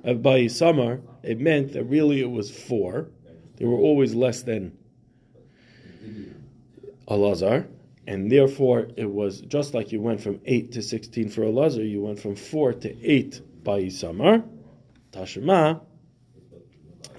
uh, 0.05 0.13
by 0.13 0.47
Summer, 0.47 1.01
it 1.23 1.39
meant 1.39 1.73
that 1.73 1.83
really 1.85 2.21
it 2.21 2.29
was 2.29 2.51
four. 2.51 3.09
They 3.57 3.65
were 3.65 3.77
always 3.77 4.13
less 4.13 4.43
than 4.43 4.77
Elazar 7.07 7.67
and 8.07 8.31
therefore 8.31 8.87
it 8.95 9.11
was 9.11 9.41
just 9.41 9.73
like 9.73 9.91
you 9.91 10.01
went 10.01 10.21
from 10.21 10.39
8 10.45 10.71
to 10.71 10.81
16 10.81 11.29
for 11.29 11.41
Elazar, 11.41 11.87
you 11.87 12.01
went 12.01 12.19
from 12.19 12.35
4 12.35 12.73
to 12.73 13.05
8 13.05 13.63
by 13.63 13.81
Isamar, 13.81 14.47
Tashema, 15.11 15.81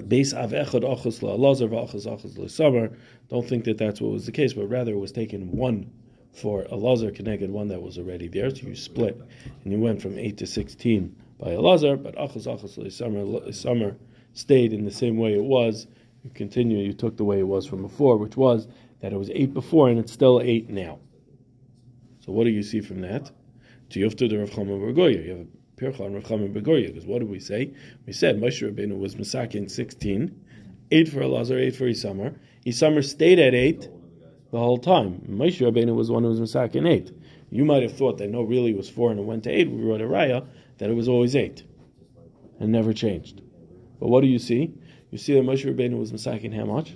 Base 0.07 0.33
av 0.33 0.53
echad 0.53 0.85
achos 0.85 1.21
la'alazar 1.21 1.69
v'achos 1.69 2.07
achos 2.07 2.39
l'samar. 2.39 2.97
Don't 3.29 3.47
think 3.47 3.65
that 3.65 3.79
that's 3.79 4.01
what 4.01 4.13
was 4.13 4.27
the 4.27 4.33
case, 4.33 4.53
but 4.53 4.69
rather 4.69 4.93
it 4.93 4.99
was 4.99 5.11
taken 5.11 5.51
one 5.51 5.91
for 6.33 6.63
a 6.63 6.69
Elazar 6.69 7.15
connected 7.15 7.51
one 7.51 7.69
that 7.69 7.83
was 7.83 7.99
already 7.99 8.29
there. 8.29 8.51
So 8.51 8.67
you 8.67 8.77
split, 8.77 9.21
and 9.65 9.73
you 9.73 9.79
went 9.79 10.03
from 10.03 10.19
eight 10.19 10.39
to 10.39 10.47
sixteen 10.47 11.17
by 11.39 11.49
Elazar, 11.49 12.03
but 12.03 12.17
achos 12.17 12.47
achos 12.47 12.79
l'samar 12.79 13.97
stayed 14.33 14.73
in 14.73 14.85
the 14.85 14.91
same 14.91 15.17
way 15.17 15.35
it 15.35 15.45
was. 15.45 15.87
You 16.25 16.31
continue. 16.31 16.79
You 16.79 16.93
took 16.93 17.17
the 17.17 17.25
way 17.25 17.39
it 17.41 17.47
was 17.47 17.67
from 17.67 17.83
before, 17.83 18.17
which 18.17 18.37
was 18.37 18.69
that 19.01 19.13
it 19.13 19.17
was 19.17 19.31
eight 19.31 19.55
before 19.55 19.89
and 19.89 19.99
it's 19.99 20.13
still 20.13 20.41
eight 20.41 20.69
now. 20.69 20.99
So 22.21 22.33
what 22.33 22.45
do 22.45 22.51
you 22.51 22.63
see 22.63 22.81
from 22.81 23.01
that? 23.03 23.31
To 23.91 23.99
the. 23.99 23.99
You 23.99 24.05
have 24.05 25.41
a 25.41 25.47
Pircha 25.79 26.01
on 26.01 26.15
Rav 26.15 26.25
Chama. 26.25 26.53
Because 26.53 27.07
what 27.07 27.21
did 27.21 27.31
we 27.31 27.41
say? 27.41 27.73
We 28.07 28.13
said 28.13 28.41
Moshe 28.41 28.69
Rabbeinu 28.69 28.99
was 28.99 29.15
Masakin 29.15 29.71
16, 29.71 30.45
eight 30.91 31.09
for 31.09 31.21
Elazar, 31.21 31.59
eight 31.61 31.77
for 31.77 31.85
Isamar. 31.85 32.37
Isamar 32.67 33.05
stayed 33.05 33.39
at 33.39 33.55
eight 33.55 33.89
the 34.51 34.59
whole 34.59 34.79
time. 34.79 35.23
Moshe 35.29 35.61
Rabbeinu 35.61 35.95
was 35.95 36.11
one 36.11 36.23
who 36.23 36.31
was 36.31 36.41
Masakin 36.41 36.89
eight. 36.89 37.13
You 37.51 37.65
might 37.65 37.83
have 37.83 37.97
thought 37.97 38.19
that 38.19 38.29
no, 38.31 38.43
really 38.43 38.71
it 38.71 38.77
was 38.77 38.89
four 38.89 39.11
and 39.11 39.19
it 39.19 39.25
went 39.25 39.45
to 39.45 39.51
eight. 39.51 39.71
We 39.71 39.83
wrote 39.83 40.01
a 40.01 40.05
raya 40.05 40.47
that 40.79 40.91
it 40.91 40.95
was 40.95 41.09
always 41.09 41.35
eight 41.35 41.65
and 42.61 42.73
never 42.73 42.93
changed. 42.93 43.41
But 44.01 44.09
what 44.09 44.21
do 44.21 44.27
you 44.27 44.39
see? 44.39 44.75
You 45.11 45.19
see 45.19 45.35
that 45.35 45.43
Moshe 45.43 45.65
Rabbeinu 45.65 45.99
was 45.99 46.13
Masakin 46.13 46.55
how 46.55 46.65
much? 46.65 46.95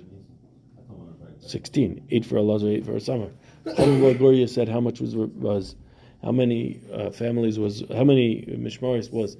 16. 1.39 2.07
Eight 2.09 2.25
for 2.25 2.35
Elazar, 2.35 2.69
eight 2.69 2.85
for 2.85 2.95
a 2.95 3.01
summer. 3.01 3.31
Gloria 3.65 4.47
said 4.47 4.69
how 4.69 4.79
much 4.79 5.01
was, 5.01 5.15
was 5.15 5.75
how 6.23 6.31
many 6.31 6.79
uh, 6.91 7.09
families 7.09 7.59
was, 7.59 7.83
how 7.93 8.03
many 8.03 8.45
mishmaris 8.57 9.11
was 9.11 9.37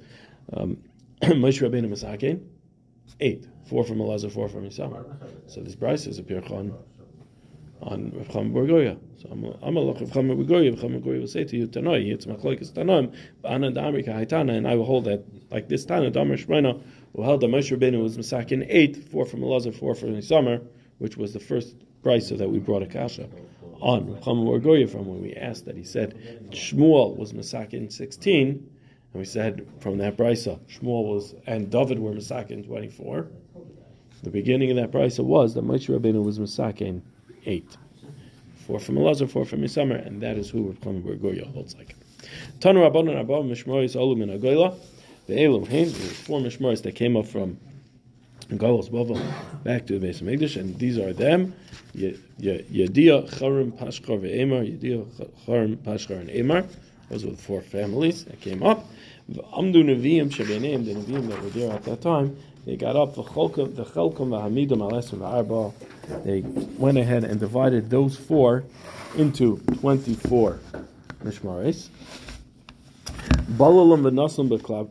um, 0.52 0.78
Moshe 1.22 1.62
Rabbeinu 1.62 1.88
Masakin? 1.88 2.44
Eight. 3.20 3.46
Four 3.68 3.84
from 3.84 3.98
Elazar, 3.98 4.30
four 4.30 4.48
from 4.48 4.68
Isamar. 4.68 5.04
So 5.46 5.62
this 5.62 5.74
Bryce 5.74 6.06
is 6.06 6.18
a 6.18 6.22
pirchon 6.22 6.74
on 7.82 8.12
Rav 8.14 8.28
Bergoya. 8.28 8.98
So 9.20 9.28
I'm 9.30 9.44
a 9.76 9.80
Rav 9.84 9.96
Chama 9.96 10.36
Bergoya. 10.36 10.70
Rav 10.70 10.80
Chama 10.80 11.02
Bergoya 11.02 11.20
will 11.20 11.26
say 11.26 11.44
to 11.44 11.56
you, 11.56 11.66
Tanoi, 11.66 12.12
it's 12.12 12.26
Machloikis 12.26 12.72
Tanoim, 12.72 13.14
Ba'ana 13.42 13.74
Damrika 13.74 14.08
Haitana, 14.08 14.56
and 14.56 14.66
I 14.66 14.74
will 14.74 14.84
hold 14.84 15.04
that, 15.04 15.24
like 15.50 15.68
this 15.68 15.84
Tana, 15.84 16.10
Damar 16.10 16.36
Shmena, 16.36 16.82
will 17.12 17.24
hold 17.24 17.40
that 17.40 17.50
Moshe 17.50 17.76
Rabbeinu 17.76 18.02
was 18.02 18.16
Masakin 18.16 18.66
eight, 18.68 19.08
four 19.08 19.26
from 19.26 19.40
Elazar, 19.40 19.74
four 19.74 19.94
from 19.94 20.16
Isamar, 20.16 20.62
which 20.98 21.16
was 21.16 21.32
the 21.32 21.40
first 21.40 21.76
brisa 22.02 22.36
that 22.38 22.50
we 22.50 22.58
brought 22.58 22.82
a 22.82 22.86
kasha 22.86 23.28
on 23.80 24.06
Chama 24.22 24.62
Goya 24.62 24.86
from 24.86 25.06
when 25.06 25.22
we 25.22 25.34
asked 25.34 25.66
that 25.66 25.76
he 25.76 25.84
said 25.84 26.14
Shmuel 26.50 27.16
was 27.16 27.32
Masakin 27.32 27.92
16, 27.92 28.48
and 28.48 28.68
we 29.12 29.24
said 29.24 29.66
from 29.80 29.98
that 29.98 30.16
brisa 30.16 30.58
Shmuel 30.68 31.04
was 31.04 31.34
and 31.46 31.70
David 31.70 31.98
were 31.98 32.12
Masakin 32.12 32.66
24. 32.66 33.28
The 34.22 34.30
beginning 34.30 34.70
of 34.70 34.76
that 34.76 34.90
brisa 34.90 35.24
was 35.24 35.54
that 35.54 35.64
Moshe 35.64 35.88
Rabbeinu 35.88 36.24
was 36.24 36.38
Masakin 36.38 37.02
8. 37.44 37.76
Four 38.66 38.80
from 38.80 38.96
Elazar, 38.96 39.28
four 39.28 39.44
from 39.44 39.62
Isamar, 39.62 40.06
and 40.06 40.20
that 40.22 40.36
is 40.38 40.50
who 40.50 40.72
Chama 40.80 41.20
Goya 41.20 41.46
holds 41.46 41.74
like. 41.76 41.94
Tanu 42.60 42.80
Rabbanon 42.88 43.20
Abba 43.20 43.42
Mishmoris 43.42 43.94
Olum 43.96 44.22
in 44.22 44.30
Agoyla. 44.30 44.74
The 45.26 45.42
Elam 45.42 45.66
Hain, 45.66 45.88
four 45.90 46.40
Mishmoris 46.40 46.82
that 46.82 46.94
came 46.94 47.16
up 47.16 47.26
from 47.26 47.58
Galos 48.50 48.90
Bavel 48.90 49.18
back 49.64 49.86
to 49.86 49.94
the 49.94 50.00
base 50.00 50.20
of 50.20 50.26
Megdish, 50.26 50.56
and 50.60 50.78
these 50.78 50.98
are 50.98 51.12
them: 51.14 51.54
Yedia, 51.94 53.26
Charim, 53.30 53.72
Pashkar, 53.72 54.18
Ve'emar, 54.20 54.64
Yedia, 54.78 55.04
Charim, 55.46 55.76
Pashkar, 55.78 56.20
and 56.20 56.28
Emar. 56.28 56.66
Those 57.08 57.24
were 57.24 57.32
the 57.32 57.38
four 57.38 57.60
families 57.62 58.24
that 58.26 58.40
came 58.40 58.62
up. 58.62 58.86
Amdu 59.30 59.82
Nevi'im 59.84 60.30
Shebeneim, 60.30 60.84
the 60.84 60.94
Nevi'im 60.94 61.28
that 61.28 61.42
were 61.42 61.50
there 61.50 61.72
at 61.72 61.84
that 61.84 62.00
time, 62.02 62.36
they 62.64 62.76
got 62.76 62.96
up 62.96 63.14
the 63.14 63.22
Cholkum, 63.22 63.74
the 63.76 63.84
Cholkum, 63.84 64.30
the 64.30 64.38
Hamidim, 64.38 64.78
Alesim, 64.78 65.22
Arba. 65.22 65.72
They 66.24 66.40
went 66.78 66.98
ahead 66.98 67.24
and 67.24 67.38
divided 67.40 67.90
those 67.90 68.16
four 68.16 68.64
into 69.16 69.58
24 69.80 70.58
Mishmaris. 71.22 71.88
Balalam 73.56 74.02
v'nasim 74.02 74.48
b'klape, 74.48 74.90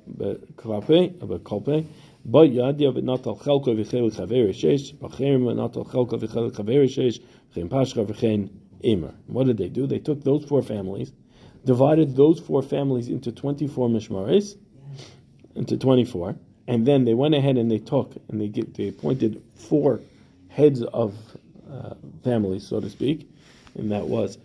b'kolpe, 1.19 1.85
but 2.25 2.49
Yadia 2.49 2.93
v'natal 2.93 3.41
chelko 3.41 3.75
v'chel 3.75 4.11
chaver 4.11 4.49
shesh, 4.53 4.93
b'cherim 4.95 5.43
v'natal 5.43 5.87
chelko 5.87 6.19
v'chel 6.19 6.51
chaver 6.51 6.85
shesh, 6.85 7.19
v'chein 7.55 7.69
pashcha 7.69 8.05
v'chein 8.05 8.49
emer. 8.83 9.13
What 9.27 9.47
did 9.47 9.57
they 9.57 9.69
do? 9.69 9.87
They 9.87 9.99
took 9.99 10.23
those 10.23 10.45
four 10.45 10.61
families, 10.61 11.11
divided 11.65 12.15
those 12.15 12.39
four 12.39 12.61
families 12.61 13.07
into 13.07 13.31
24 13.31 13.89
mishmaris, 13.89 14.55
into 15.55 15.77
24, 15.77 16.35
and 16.67 16.85
then 16.85 17.05
they 17.05 17.13
went 17.13 17.35
ahead 17.35 17.57
and 17.57 17.69
they 17.69 17.79
took, 17.79 18.15
and 18.29 18.39
they, 18.39 18.47
get, 18.47 18.73
they 18.75 18.87
appointed 18.87 19.41
four 19.55 19.99
heads 20.49 20.81
of 20.81 21.15
uh, 21.71 21.95
families, 22.23 22.67
so 22.67 22.79
to 22.79 22.89
speak, 22.89 23.29
and 23.75 23.91
that 23.91 24.07
was 24.07 24.37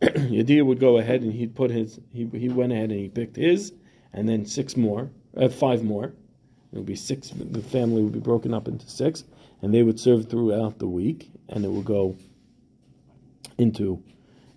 Yadir 0.00 0.62
would 0.66 0.80
go 0.80 0.98
ahead 0.98 1.22
and 1.22 1.32
he'd 1.32 1.54
put 1.54 1.70
his, 1.70 1.98
he, 2.12 2.26
he 2.26 2.48
went 2.48 2.72
ahead 2.72 2.90
and 2.90 3.00
he 3.00 3.08
picked 3.08 3.36
his, 3.36 3.72
and 4.12 4.28
then 4.28 4.46
six 4.46 4.76
more, 4.76 5.10
uh, 5.36 5.48
five 5.48 5.82
more, 5.82 6.12
it 6.72 6.76
would 6.76 6.86
be 6.86 6.96
six. 6.96 7.30
The 7.30 7.62
family 7.62 8.02
would 8.02 8.12
be 8.12 8.20
broken 8.20 8.52
up 8.52 8.68
into 8.68 8.88
six, 8.88 9.24
and 9.62 9.72
they 9.72 9.82
would 9.82 9.98
serve 9.98 10.28
throughout 10.28 10.78
the 10.78 10.86
week, 10.86 11.30
and 11.48 11.64
it 11.64 11.70
would 11.70 11.86
go 11.86 12.16
into, 13.56 14.02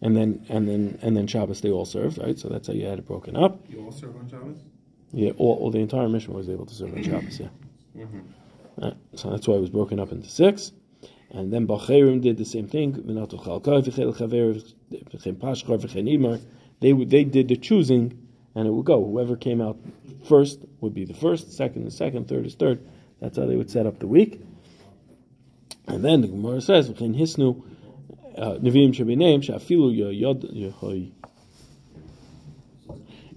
and 0.01 0.15
then 0.15 0.46
and 0.50 0.68
then 0.68 1.00
and 1.01 1.15
then 1.15 1.25
Shabbos 1.27 1.62
they 1.62 1.72
all 1.72 1.86
served, 1.86 2.18
right? 2.18 2.38
So 2.38 2.50
that's 2.50 2.68
how 2.68 2.74
you 2.74 2.86
had 2.86 3.00
it 3.00 3.08
broken 3.08 3.38
up. 3.38 3.62
You 3.70 3.86
all 3.86 3.91
serve 3.91 4.18
on 4.18 4.30
Shabbos. 4.30 4.58
Yeah, 5.13 5.32
all, 5.38 5.56
all 5.58 5.72
the 5.72 5.80
entire 5.80 6.08
mission 6.08 6.34
was 6.34 6.50
able 6.50 6.65
to 6.65 6.74
serve 6.74 6.94
on 6.94 7.03
Shabbos. 7.03 7.39
Yeah. 7.39 7.48
Mm-hmm. 7.98 8.20
Right, 8.77 8.96
so 9.15 9.30
that's 9.30 9.48
why 9.48 9.56
it 9.56 9.62
was 9.62 9.70
broken 9.70 10.00
up 10.00 10.12
into 10.12 10.30
six. 10.30 10.72
And 11.32 11.51
then 11.51 11.68
Bacherim 11.68 12.22
did 12.22 12.38
the 12.38 12.46
same 12.46 12.68
thing. 12.68 12.91
They 16.82 16.94
they 16.94 17.24
did 17.24 17.48
the 17.48 17.56
choosing, 17.56 18.27
and 18.56 18.68
it 18.68 18.72
would 18.72 18.86
go. 18.86 19.06
Whoever 19.06 19.36
came 19.38 19.62
out 19.62 19.77
first 20.27 20.60
would 20.82 20.94
be 20.94 21.06
the 21.06 21.13
first, 21.13 21.53
second 21.53 21.86
the 21.86 21.91
second, 21.91 22.27
third 22.27 22.46
is 22.46 22.56
third. 22.56 22.86
That's 23.22 23.38
how 23.38 23.46
they 23.46 23.56
would 23.56 23.70
set 23.70 23.86
up 23.86 24.00
the 24.00 24.08
week. 24.08 24.41
And 25.88 26.03
then 26.03 26.22
the 26.22 26.27
Gemara 26.27 26.60
says, 26.62 26.89
"V'chein 26.89 27.15
hisnu 27.18 27.63
uh, 28.38 28.56
neviim 28.56 28.94
shebeneim 28.94 29.41
shafilu 29.41 29.94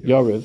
yarev." 0.03 0.45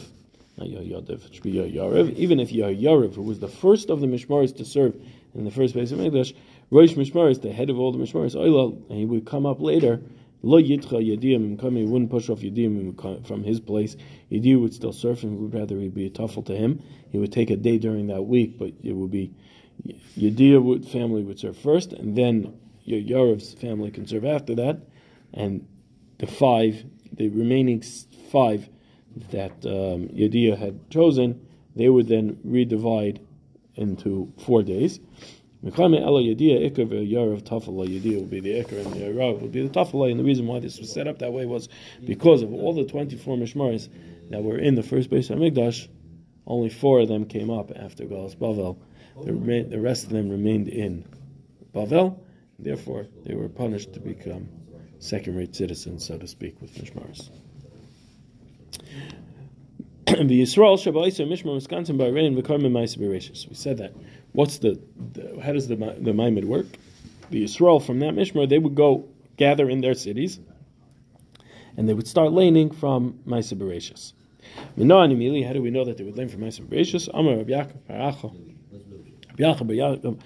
It. 0.62 2.18
Even 2.18 2.40
if 2.40 2.52
Yariv, 2.52 3.16
who 3.16 3.22
was 3.22 3.40
the 3.40 3.48
first 3.48 3.90
of 3.90 4.02
the 4.02 4.08
Mishmaris 4.08 4.56
to 4.58 4.66
serve 4.66 4.96
in 5.34 5.46
the 5.46 5.52
first 5.52 5.74
base 5.74 5.92
of 5.92 6.00
English, 6.02 6.34
Rosh 6.72 6.94
Mishmaris, 6.94 7.42
the 7.42 7.52
head 7.52 7.70
of 7.70 7.80
all 7.80 7.92
the 7.92 7.98
Mishmaris, 7.98 8.36
and 8.36 8.98
he 8.98 9.06
would 9.06 9.26
come 9.26 9.46
up 9.46 9.62
later 9.62 10.02
Lo 10.42 10.58
yitcha 10.58 11.60
coming, 11.60 11.86
he 11.86 11.92
wouldn't 11.92 12.10
push 12.10 12.30
off 12.30 12.40
yadim 12.40 13.26
from 13.26 13.44
his 13.44 13.60
place. 13.60 13.98
Yadim 14.32 14.62
would 14.62 14.74
still 14.74 14.94
serve 14.94 15.20
him. 15.20 15.42
Would 15.42 15.54
rather 15.54 15.78
he 15.78 15.90
be 15.90 16.06
a 16.06 16.10
tuffle 16.10 16.46
to 16.46 16.56
him. 16.56 16.82
He 17.12 17.18
would 17.18 17.34
take 17.34 17.50
a 17.50 17.58
day 17.58 17.78
during 17.78 18.08
that 18.08 18.22
week, 18.22 18.58
but 18.58 18.72
it 18.82 18.94
would 18.94 19.12
be 19.12 19.34
would 20.18 20.86
family 20.88 21.24
would 21.24 21.40
serve 21.40 21.58
first, 21.58 21.94
and 21.94 22.16
then 22.16 22.54
Yarev's 22.88 23.54
family 23.54 23.92
can 23.92 24.08
serve 24.08 24.26
after 24.26 24.56
that, 24.56 24.82
and 25.34 25.68
the 26.18 26.28
five, 26.28 26.84
the 27.14 27.30
remaining 27.30 27.82
five 28.32 28.70
that 29.32 29.66
um, 29.66 30.10
had 30.58 30.90
chosen, 30.90 31.48
they 31.76 31.90
would 31.90 32.08
then 32.08 32.38
redivide 32.46 33.20
into 33.76 34.32
four 34.46 34.64
days. 34.64 35.00
Mechame 35.64 36.00
ela 36.02 36.22
yadia 36.22 36.70
ikar 36.70 36.88
ve'yarav 36.88 37.44
tafala 37.44 37.86
yadia 37.86 38.20
would 38.20 38.30
be 38.30 38.40
the 38.40 38.52
ikar 38.52 38.86
and 38.86 38.94
the 38.94 39.00
yarav 39.00 39.42
would 39.42 39.52
be 39.52 39.62
the 39.62 39.70
tafala. 39.70 40.10
And 40.10 40.20
the 40.20 40.24
reason 40.24 40.48
why 40.48 40.60
this 40.60 40.80
was 40.80 40.92
set 40.92 41.08
up 41.08 41.20
that 41.20 41.34
way 41.34 41.46
was 41.46 41.68
because 42.06 42.42
of 42.42 42.54
all 42.54 42.74
the 42.74 42.86
24 42.86 43.38
mishmaris 43.38 43.90
that 44.30 44.42
were 44.42 44.58
in 44.58 44.76
the 44.76 44.84
first 44.84 45.10
base 45.10 45.30
of 45.30 45.40
Migdash, 45.40 45.88
only 46.48 46.70
four 46.70 47.02
of 47.02 47.10
them 47.10 47.26
came 47.26 47.50
up 47.50 47.72
after 47.76 48.06
Galus 48.06 48.36
Bavel. 48.36 48.78
The, 49.26 49.66
the 49.70 49.82
rest 49.82 50.06
of 50.06 50.12
them 50.12 50.30
remained 50.30 50.70
in 50.70 51.06
Bavel. 51.74 52.20
Therefore, 52.58 53.08
they 53.26 53.36
were 53.36 53.50
punished 53.50 53.94
to 53.94 54.00
become 54.00 54.50
second-rate 55.00 55.56
citizens, 55.56 56.06
so 56.06 56.18
to 56.18 56.28
speak, 56.28 56.62
with 56.62 56.74
mishmaris. 56.76 57.30
The 60.06 60.42
Yisrael 60.42 60.76
Shabbaisa 60.76 61.28
Mishmar 61.28 61.54
Wisconsin 61.54 61.96
by 61.96 62.08
rain 62.08 62.36
v'karmim 62.36 62.72
ma'is 62.72 63.48
We 63.48 63.54
said 63.56 63.78
that. 63.78 63.94
What's 64.32 64.58
the, 64.58 64.82
the 65.14 65.40
how 65.42 65.54
does 65.54 65.68
the 65.68 65.76
the 65.76 66.14
Maimid 66.14 66.46
work? 66.46 66.66
The 67.30 67.44
Yisrael 67.44 67.86
from 67.86 68.00
that 68.00 68.16
Mishmar 68.16 68.50
they 68.50 68.58
would 68.58 68.76
go 68.76 69.08
gather 69.38 69.70
in 69.70 69.82
their 69.82 69.94
cities, 69.94 70.40
and 71.78 71.88
they 71.88 71.94
would 71.94 72.08
start 72.08 72.32
laning 72.32 72.72
from 72.72 73.20
Ma'is 73.28 73.54
Bereshis. 73.54 74.14
Minoan 74.76 75.12
immediately, 75.12 75.44
how 75.44 75.54
do 75.54 75.62
we 75.62 75.70
know 75.70 75.86
that 75.86 75.98
they 75.98 76.04
would 76.04 76.18
lane 76.18 76.28
from 76.28 76.42
Ma'is 76.42 76.60
Bereshis? 76.60 77.08
Amar 77.14 77.38
Rabbi 77.38 77.52
Yaakov 77.52 77.88
bar 77.88 78.12
Acha. 78.12 78.36
Um, 79.42 80.20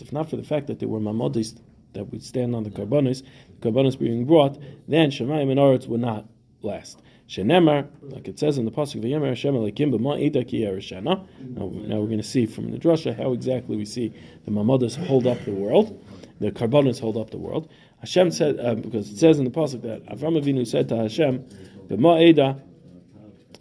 if 0.00 0.12
not 0.12 0.30
for 0.30 0.36
the 0.36 0.42
fact 0.42 0.66
that 0.66 0.78
they 0.80 0.86
were 0.86 0.98
mamadis 0.98 1.56
that 1.92 2.04
would 2.10 2.22
stand 2.22 2.54
on 2.54 2.64
the 2.64 2.70
karbonis, 2.70 3.22
the 3.60 3.70
karbonis 3.70 3.98
being 3.98 4.24
brought, 4.24 4.58
then 4.88 5.10
Shemayim 5.10 5.50
and 5.50 5.60
Aretz 5.60 5.86
would 5.86 6.00
not 6.00 6.26
last. 6.62 7.00
Shenemar, 7.28 7.86
like 8.02 8.26
it 8.26 8.40
says 8.40 8.58
in 8.58 8.64
the 8.64 8.72
pasuk, 8.72 9.02
"V'yemer 9.04 9.28
Hashem 9.28 9.54
Elikim 9.54 9.94
b'ma 9.94 10.20
ita 10.20 10.44
ki 10.44 10.64
Now, 11.00 11.26
we're 11.64 12.06
going 12.06 12.18
to 12.18 12.24
see 12.24 12.44
from 12.44 12.72
the 12.72 12.78
drasha 12.78 13.16
how 13.16 13.32
exactly 13.32 13.76
we 13.76 13.84
see 13.84 14.12
the 14.44 14.50
mamadas 14.50 14.96
hold 14.96 15.28
up 15.28 15.44
the 15.44 15.52
world, 15.52 16.04
the 16.40 16.50
karbonis 16.50 16.98
hold 16.98 17.16
up 17.16 17.30
the 17.30 17.38
world. 17.38 17.68
Hashem 18.00 18.32
said 18.32 18.58
uh, 18.58 18.74
because 18.74 19.12
it 19.12 19.18
says 19.18 19.38
in 19.38 19.44
the 19.44 19.50
pasuk 19.52 19.82
that 19.82 20.04
Avram 20.06 20.42
Avinu 20.42 20.66
said 20.66 20.88
to 20.88 20.96
Hashem, 20.96 21.44
"B'ma 21.86 22.20
eda." 22.20 22.60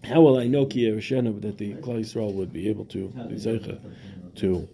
How 0.10 0.22
will 0.22 0.38
I 0.38 0.48
know 0.48 0.66
ki 0.66 0.90
that 0.90 1.56
the 1.58 1.74
Klal 1.76 2.00
Yisrael 2.00 2.34
would 2.34 2.52
be 2.52 2.68
able 2.70 2.86
to 2.86 3.14
to 4.36 4.68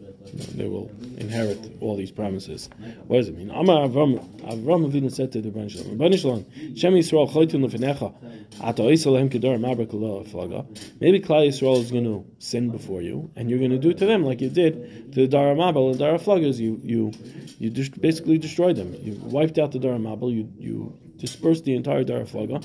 they 0.56 0.68
will 0.68 0.92
inherit 1.18 1.60
all 1.82 1.96
these 1.96 2.12
promises. 2.12 2.70
What 3.08 3.18
does 3.18 3.30
it 3.30 3.38
mean? 3.38 3.52
Amar 3.52 3.88
Avram, 3.88 4.42
Avram 4.42 4.92
Avinu 4.92 5.12
said 5.12 5.32
to 5.34 5.42
the 5.42 5.50
Rebbeinu 5.50 5.70
Shalom, 5.70 6.18
Shalom, 6.18 6.76
Shem 6.76 6.94
Yisrael 6.94 7.30
choytun 7.32 7.66
lefenecha, 7.66 8.14
ata 8.62 8.82
oisalehem 8.82 9.32
kedar 9.32 9.58
mabra 9.58 9.88
flaga. 10.28 10.66
Maybe 11.00 11.20
Klal 11.20 11.48
Yisrael 11.48 11.80
is 11.82 11.92
going 11.92 12.06
to 12.06 12.26
sin 12.40 12.70
before 12.70 13.02
you, 13.02 13.32
and 13.36 13.50
you're 13.50 13.60
going 13.60 13.72
to 13.72 13.78
do 13.78 13.94
to 13.94 14.06
them 14.06 14.24
like 14.24 14.42
you 14.42 14.50
did 14.50 15.14
to 15.14 15.22
the 15.22 15.28
Dara 15.28 15.56
Mabel 15.56 15.90
and 15.90 16.00
Dara 16.00 16.18
Flagas. 16.18 16.58
You 16.58 16.80
you 16.84 17.12
you 17.60 17.70
just 17.70 18.00
basically 18.02 18.38
destroyed 18.38 18.76
them. 18.76 18.96
You 19.02 19.14
wiped 19.14 19.58
out 19.58 19.72
the 19.72 19.80
Dara 19.80 20.00
Mabel. 20.00 20.32
You 20.32 20.52
you 20.58 20.98
dispersed 21.18 21.64
the 21.64 21.76
entire 21.76 22.04
Dara 22.04 22.26
Flaga. 22.26 22.62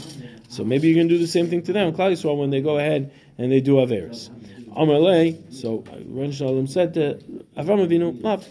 So 0.48 0.64
maybe 0.64 0.92
going 0.94 1.08
to 1.08 1.14
do 1.14 1.20
the 1.20 1.26
same 1.26 1.48
thing 1.48 1.62
to 1.62 1.72
them, 1.72 1.92
Klal 1.92 2.12
Yisrael, 2.12 2.36
when 2.36 2.50
they 2.50 2.60
go 2.60 2.78
ahead 2.78 3.12
and 3.38 3.50
they 3.50 3.60
do 3.60 3.74
Averis. 3.76 4.30
Amalei, 4.70 5.52
so 5.52 5.84
Ren 6.06 6.32
Shalom 6.32 6.66
said 6.66 6.94
to 6.94 7.14
Avram 7.56 7.86
Avinu, 7.86 8.20
not, 8.20 8.44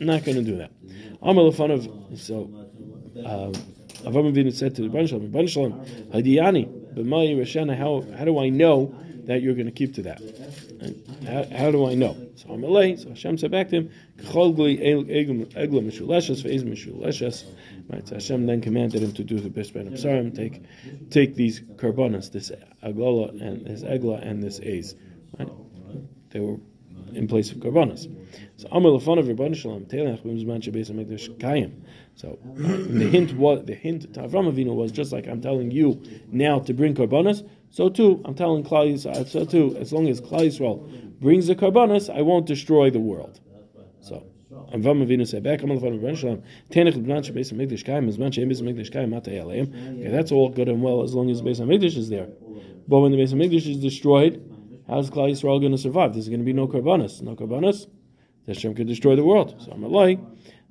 not 0.00 0.24
going 0.24 0.36
to 0.36 0.42
do 0.42 0.56
that. 0.56 0.70
Amal 1.22 1.48
of 1.48 1.56
so 2.18 2.50
uh, 3.18 3.52
Avram 4.08 4.32
Avinu 4.32 4.52
said 4.52 4.74
to 4.76 4.82
the 4.82 4.90
Ren 4.90 5.06
Shalom, 5.06 5.32
Ren 5.32 5.46
Shalom, 5.46 5.84
Hadiyani, 6.12 7.76
how 7.76 8.04
how 8.16 8.24
do 8.24 8.38
I 8.38 8.48
know 8.48 8.94
that 9.24 9.42
you're 9.42 9.54
going 9.54 9.66
to 9.66 9.72
keep 9.72 9.94
to 9.96 10.02
that? 10.02 10.22
How, 11.26 11.44
how 11.56 11.70
do 11.70 11.86
I 11.86 11.94
know? 11.94 12.16
So 12.36 12.50
I'm 12.50 12.62
Amalei, 12.62 12.98
so 13.02 13.10
Hashem 13.10 13.38
said 13.38 13.50
back 13.50 13.68
to 13.70 13.76
him, 13.76 13.90
K'cholgli 14.18 14.80
egla 14.80 15.82
mishuleshes 15.82 16.42
ve'ez 16.42 16.64
mishuleshes. 16.64 17.44
Right, 17.88 18.06
so 18.06 18.14
Hashem 18.14 18.46
then 18.46 18.60
commanded 18.60 19.02
him 19.02 19.12
to 19.12 19.24
do 19.24 19.40
the 19.40 19.50
best 19.50 19.74
ben 19.74 19.90
Absarim, 19.90 20.34
take 20.34 20.62
take 21.10 21.34
these 21.34 21.60
karbonas, 21.60 22.32
this 22.32 22.50
aglola 22.82 23.30
and 23.40 23.66
this 23.66 23.82
egla 23.82 24.20
and 24.26 24.42
this 24.42 24.60
ez. 24.62 24.94
Right? 25.38 25.48
They 26.30 26.40
were 26.40 26.56
in 27.12 27.28
place 27.28 27.52
of 27.52 27.58
karbanas. 27.58 28.12
So 28.56 28.68
Amar 28.70 28.92
Lafon 28.92 29.18
of 29.18 29.26
Rebbeinu 29.26 29.54
Shalom 29.54 29.86
Telech 29.86 30.22
B'Mizman 30.22 30.62
Shebeis 30.62 30.90
Hamikdash 30.90 31.36
Kayim. 31.38 31.82
So 32.14 32.38
the 32.54 33.08
hint 33.08 33.34
was 33.34 33.64
the 33.64 33.74
hint 33.74 34.14
to 34.14 34.20
Avram 34.20 34.52
Avinu 34.52 34.74
was 34.74 34.92
just 34.92 35.12
like 35.12 35.26
I'm 35.26 35.40
telling 35.40 35.70
you 35.70 36.02
now 36.28 36.60
to 36.60 36.74
bring 36.74 36.94
karbanas. 36.94 37.48
So 37.70 37.88
too 37.88 38.22
I'm 38.24 38.34
telling 38.34 38.64
Klal 38.64 38.92
Yisrael. 38.92 39.16
Uh, 39.16 39.24
so 39.24 39.44
too 39.44 39.76
as 39.78 39.92
long 39.92 40.08
as 40.08 40.20
Klal 40.20 40.46
Yisrael 40.46 41.20
brings 41.20 41.46
the 41.46 41.54
karbanas, 41.54 42.14
I 42.14 42.22
won't 42.22 42.46
destroy 42.46 42.90
the 42.90 43.00
world. 43.00 43.40
So. 44.00 44.26
Avram 44.72 45.04
Avinu 45.04 45.26
said 45.26 45.42
back, 45.42 45.60
Lafon 45.60 45.76
of 45.76 46.00
Rebbeinu 46.00 46.16
Shalom 46.16 46.42
Telech 46.70 46.94
B'Mizman 46.94 47.22
Shebeis 47.24 47.52
Hamikdash 47.52 47.84
Kayim. 47.84 48.08
B'Mizman 48.08 48.32
Shebeis 48.32 48.62
Hamikdash 48.62 48.90
Kayim 48.90 49.10
Matay 49.10 49.40
Aleim. 49.42 50.00
Okay, 50.00 50.08
that's 50.08 50.32
all 50.32 50.48
good 50.48 50.68
and 50.68 50.82
well 50.82 51.02
as 51.02 51.14
long 51.14 51.30
as 51.30 51.42
the 51.42 51.48
Beis 51.48 51.60
Hamikdash 51.60 51.96
is 51.96 52.08
there. 52.08 52.28
But 52.88 53.00
when 53.00 53.12
the 53.12 53.18
Beis 53.18 53.34
Hamikdash 53.34 53.68
is 53.68 53.78
destroyed, 53.78 54.42
How's 54.88 55.10
Klal 55.10 55.32
Yisrael 55.32 55.58
going 55.58 55.72
to 55.72 55.78
survive? 55.78 56.12
There's 56.12 56.28
going 56.28 56.38
to 56.38 56.44
be 56.44 56.52
no 56.52 56.68
karbanas. 56.68 57.20
No 57.20 57.34
karbanas. 57.34 57.88
Hashem 58.46 58.74
could 58.74 58.86
destroy 58.86 59.16
the 59.16 59.24
world. 59.24 59.54
So 59.64 59.72
I'm 59.72 59.84
a 59.84 60.18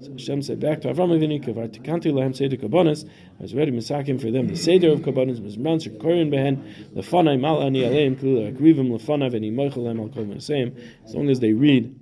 So 0.02 0.12
Hashem 0.12 0.42
said 0.42 0.60
back 0.60 0.82
to 0.82 0.94
Avram 0.94 1.18
Avinu, 1.18 1.44
"Kavar 1.44 1.70
tikanti 1.70 2.12
lahem 2.12 2.36
seder 2.36 2.58
karbanas." 2.58 3.08
I 3.40 3.44
was 3.44 3.54
ready 3.54 3.72
to 3.72 3.78
misakim 3.78 4.20
for 4.20 4.32
them 4.32 4.48
the 4.48 4.56
seder 4.56 4.92
of 4.92 5.00
karbanas 5.00 5.42
was 5.42 5.58
manser 5.58 5.98
korin 5.98 6.30
behen 6.30 6.62
lefanai 6.94 7.40
mal 7.40 7.62
ani 7.62 7.82
aleim 7.82 8.16
kula 8.16 8.54
akrivim 8.54 8.90
lefanav 8.92 9.34
and 9.34 9.46
imoichalem 9.46 10.00
al 10.00 10.10
kol 10.10 10.40
same. 10.40 10.76
As 11.06 11.16
long 11.16 11.30
as 11.30 11.40
they 11.40 11.54
read 11.54 11.98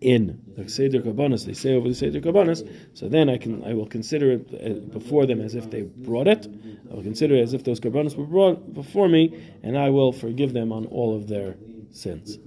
in 0.00 0.42
the 0.56 0.68
Seder 0.68 1.00
Kabbanis, 1.00 1.46
they 1.46 1.54
say 1.54 1.74
over 1.74 1.88
the 1.88 1.94
Seder 1.94 2.20
Kabbanis, 2.20 2.68
so 2.94 3.08
then 3.08 3.28
I 3.28 3.38
can 3.38 3.64
I 3.64 3.72
will 3.74 3.86
consider 3.86 4.32
it 4.32 4.48
uh, 4.52 4.80
before 4.92 5.26
them 5.26 5.40
as 5.40 5.54
if 5.54 5.70
they 5.70 5.82
brought 5.82 6.28
it. 6.28 6.46
I 6.90 6.94
will 6.94 7.02
consider 7.02 7.34
it 7.34 7.42
as 7.42 7.54
if 7.54 7.64
those 7.64 7.80
Kabbanis 7.80 8.16
were 8.16 8.26
brought 8.26 8.74
before 8.74 9.08
me, 9.08 9.42
and 9.62 9.76
I 9.76 9.90
will 9.90 10.12
forgive 10.12 10.52
them 10.52 10.72
on 10.72 10.86
all 10.86 11.16
of 11.16 11.28
their 11.28 11.56
sins. 11.92 12.38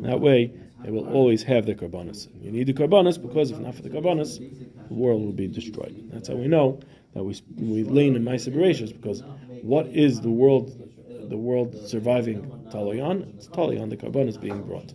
That 0.00 0.20
way, 0.20 0.52
they 0.84 0.90
will 0.90 1.08
always 1.08 1.42
have 1.44 1.64
the 1.64 1.74
Kabbanis. 1.74 2.28
You 2.42 2.52
need 2.52 2.66
the 2.66 2.74
Kabbanis 2.74 3.20
because 3.20 3.50
if 3.50 3.58
not 3.58 3.74
for 3.74 3.82
the 3.82 3.88
Kabbanis, 3.88 4.38
the 4.88 4.94
world 4.94 5.22
will 5.22 5.32
be 5.32 5.48
destroyed. 5.48 6.10
That's 6.12 6.28
how 6.28 6.34
we 6.34 6.46
know 6.46 6.78
that 7.14 7.24
we 7.24 7.40
we 7.56 7.84
lean 7.84 8.16
in 8.16 8.22
my 8.22 8.36
separations 8.36 8.92
because 8.92 9.22
what 9.62 9.86
is 9.86 10.20
the 10.20 10.30
world 10.30 10.70
the 11.30 11.38
world 11.38 11.74
surviving 11.88 12.42
Talion? 12.70 13.34
It's 13.36 13.48
Talion, 13.48 13.88
the 13.88 13.96
Kabbanis 13.96 14.38
being 14.38 14.62
brought. 14.62 14.92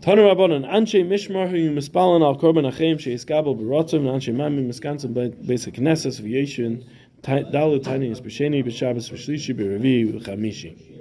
Tanu 0.00 0.22
Rabbanon, 0.34 0.66
Anshe 0.66 1.06
Mishmar, 1.06 1.56
you 1.56 1.70
mispalan 1.70 2.22
al 2.22 2.36
korban 2.36 2.66
achem, 2.72 2.98
she 2.98 3.14
iskabel 3.14 3.54
berotzim, 3.60 4.04
Anshe 4.04 4.34
Mami 4.34 4.66
miskansim 4.66 5.46
basic 5.46 5.74
knesses, 5.74 6.20
v'yeshin, 6.20 6.84
dalu 7.22 7.84
tani 7.84 8.10
is 8.10 8.20
b'sheni, 8.20 8.64
b'shabbos, 8.64 9.10
v'shlishi, 9.10 9.54
b'revi, 9.54 10.10
v'chamishi. 10.14 10.99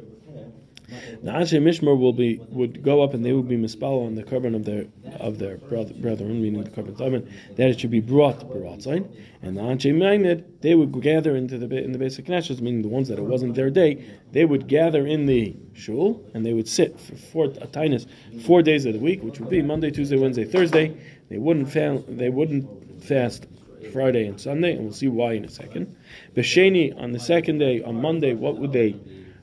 The 1.23 1.31
Anshe 1.31 1.61
Mishmar 1.61 1.97
will 1.97 2.13
be 2.13 2.39
would 2.49 2.83
go 2.83 3.01
up 3.01 3.13
and 3.13 3.23
they 3.23 3.33
would 3.33 3.47
be 3.47 3.57
mispal 3.57 4.05
on 4.05 4.15
the 4.15 4.23
korban 4.23 4.55
of 4.55 4.65
their 4.65 4.85
of 5.19 5.39
their 5.39 5.57
brother, 5.57 5.93
brethren, 5.93 6.41
meaning 6.41 6.63
the 6.63 6.69
korban 6.69 6.97
tamen, 6.97 7.29
that 7.55 7.69
it 7.69 7.79
should 7.79 7.91
be 7.91 7.99
brought 7.99 8.39
berotzim, 8.49 9.07
and 9.41 9.57
the 9.57 9.61
Anshe 9.61 9.93
Maimid 9.93 10.43
they 10.61 10.75
would 10.75 10.91
gather 11.01 11.35
into 11.35 11.57
the 11.57 11.83
in 11.83 11.91
the 11.91 11.99
basic 11.99 12.25
knesses, 12.25 12.61
meaning 12.61 12.81
the 12.81 12.87
ones 12.87 13.07
that 13.07 13.19
it 13.19 13.23
wasn't 13.23 13.55
their 13.55 13.69
day, 13.69 14.03
they 14.31 14.45
would 14.45 14.67
gather 14.67 15.05
in 15.05 15.25
the 15.25 15.55
shul 15.73 16.23
and 16.33 16.45
they 16.45 16.53
would 16.53 16.67
sit 16.67 16.99
for 16.99 17.15
four 17.15 17.45
a 17.45 17.99
four 18.41 18.61
days 18.61 18.85
of 18.85 18.93
the 18.93 18.99
week, 18.99 19.23
which 19.23 19.39
would 19.39 19.49
be 19.49 19.61
Monday, 19.61 19.91
Tuesday, 19.91 20.17
Wednesday, 20.17 20.45
Thursday. 20.45 20.95
They 21.29 21.37
wouldn't 21.37 21.71
fa- 21.71 22.03
they 22.07 22.29
wouldn't 22.29 23.03
fast 23.03 23.47
Friday 23.93 24.27
and 24.27 24.39
Sunday, 24.39 24.73
and 24.73 24.83
we'll 24.83 24.93
see 24.93 25.07
why 25.07 25.33
in 25.33 25.45
a 25.45 25.49
second. 25.49 25.95
Besheni 26.35 26.99
on 26.99 27.11
the 27.11 27.19
second 27.19 27.59
day, 27.59 27.81
on 27.81 28.01
Monday, 28.01 28.33
what 28.33 28.57
would 28.57 28.73
they 28.73 28.95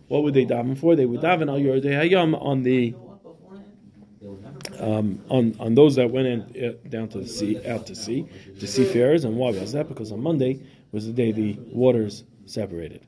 what 0.08 0.22
would 0.22 0.34
they 0.34 0.46
daven 0.46 0.78
for? 0.78 0.96
They 0.96 1.06
would 1.06 1.20
daven 1.20 1.48
al 1.48 1.58
Yordei 1.58 1.92
Hayam 1.92 2.40
on 2.40 2.62
the 2.62 2.94
um, 4.78 5.22
on 5.30 5.56
on 5.58 5.74
those 5.74 5.96
that 5.96 6.10
went 6.10 6.26
in, 6.26 6.40
uh, 6.64 6.88
down 6.88 7.08
to 7.08 7.18
the 7.18 7.26
sea, 7.26 7.66
out 7.66 7.86
to 7.86 7.94
sea, 7.94 8.26
to 8.60 8.66
seafarers. 8.66 9.24
And 9.24 9.36
why 9.36 9.50
was 9.50 9.72
that? 9.72 9.88
Because 9.88 10.12
on 10.12 10.22
Monday 10.22 10.60
was 10.92 11.06
the 11.06 11.12
day 11.12 11.32
the 11.32 11.58
waters 11.72 12.24
separated. 12.46 13.06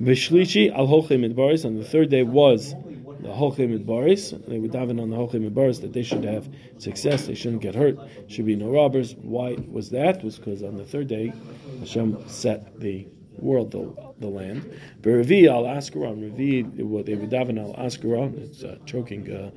Vishlishi 0.00 0.72
al 0.74 0.86
Holchem 0.86 1.24
Midbaris. 1.24 1.64
On 1.64 1.76
the 1.76 1.84
third 1.84 2.10
day 2.10 2.22
was 2.22 2.74
the 3.20 3.28
Holchem 3.28 3.78
Midbaris. 3.78 4.46
They 4.46 4.58
would 4.58 4.72
daven 4.72 5.00
on 5.00 5.10
the 5.10 5.16
Holchem 5.16 5.48
Midbaris 5.48 5.80
that 5.82 5.92
they 5.92 6.02
should 6.02 6.24
have 6.24 6.48
success. 6.78 7.26
They 7.26 7.34
shouldn't 7.34 7.62
get 7.62 7.74
hurt. 7.74 7.98
Should 8.28 8.46
be 8.46 8.56
no 8.56 8.70
robbers. 8.70 9.14
Why 9.14 9.56
was 9.70 9.90
that? 9.90 10.18
It 10.18 10.24
was 10.24 10.38
because 10.38 10.62
on 10.62 10.76
the 10.76 10.84
third 10.84 11.08
day 11.08 11.32
Hashem 11.80 12.28
set 12.28 12.80
the 12.80 13.06
world, 13.38 13.70
the, 13.70 13.92
the 14.20 14.28
land. 14.28 14.78
Berevi 15.00 15.48
al 15.48 15.64
Askaron, 15.64 16.20
Revi, 16.20 16.64
what 16.84 17.06
they 17.06 17.14
would 17.14 17.30
daven 17.30 17.58
al 17.58 17.74
Askaron, 17.74 18.38
it's 18.38 18.62
uh, 18.62 18.76
choking, 18.86 19.30
uh, 19.30 19.50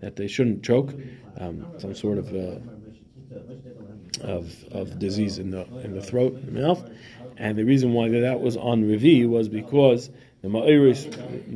that 0.00 0.16
they 0.16 0.26
shouldn't 0.28 0.62
choke, 0.64 0.94
um, 1.38 1.66
some 1.78 1.94
sort 1.94 2.18
of, 2.18 2.32
uh, 2.34 2.58
of 4.22 4.64
of 4.72 4.98
disease 4.98 5.38
in 5.38 5.50
the 5.50 5.66
in 5.84 5.94
the 5.94 6.02
throat, 6.02 6.34
in 6.34 6.54
the 6.54 6.60
mouth, 6.60 6.88
And 7.36 7.58
the 7.58 7.64
reason 7.64 7.92
why 7.92 8.08
that 8.08 8.40
was 8.40 8.56
on 8.56 8.84
Revi 8.84 9.28
was 9.28 9.48
because 9.48 10.10
the 10.42 10.48
Ma'iris, 10.48 11.10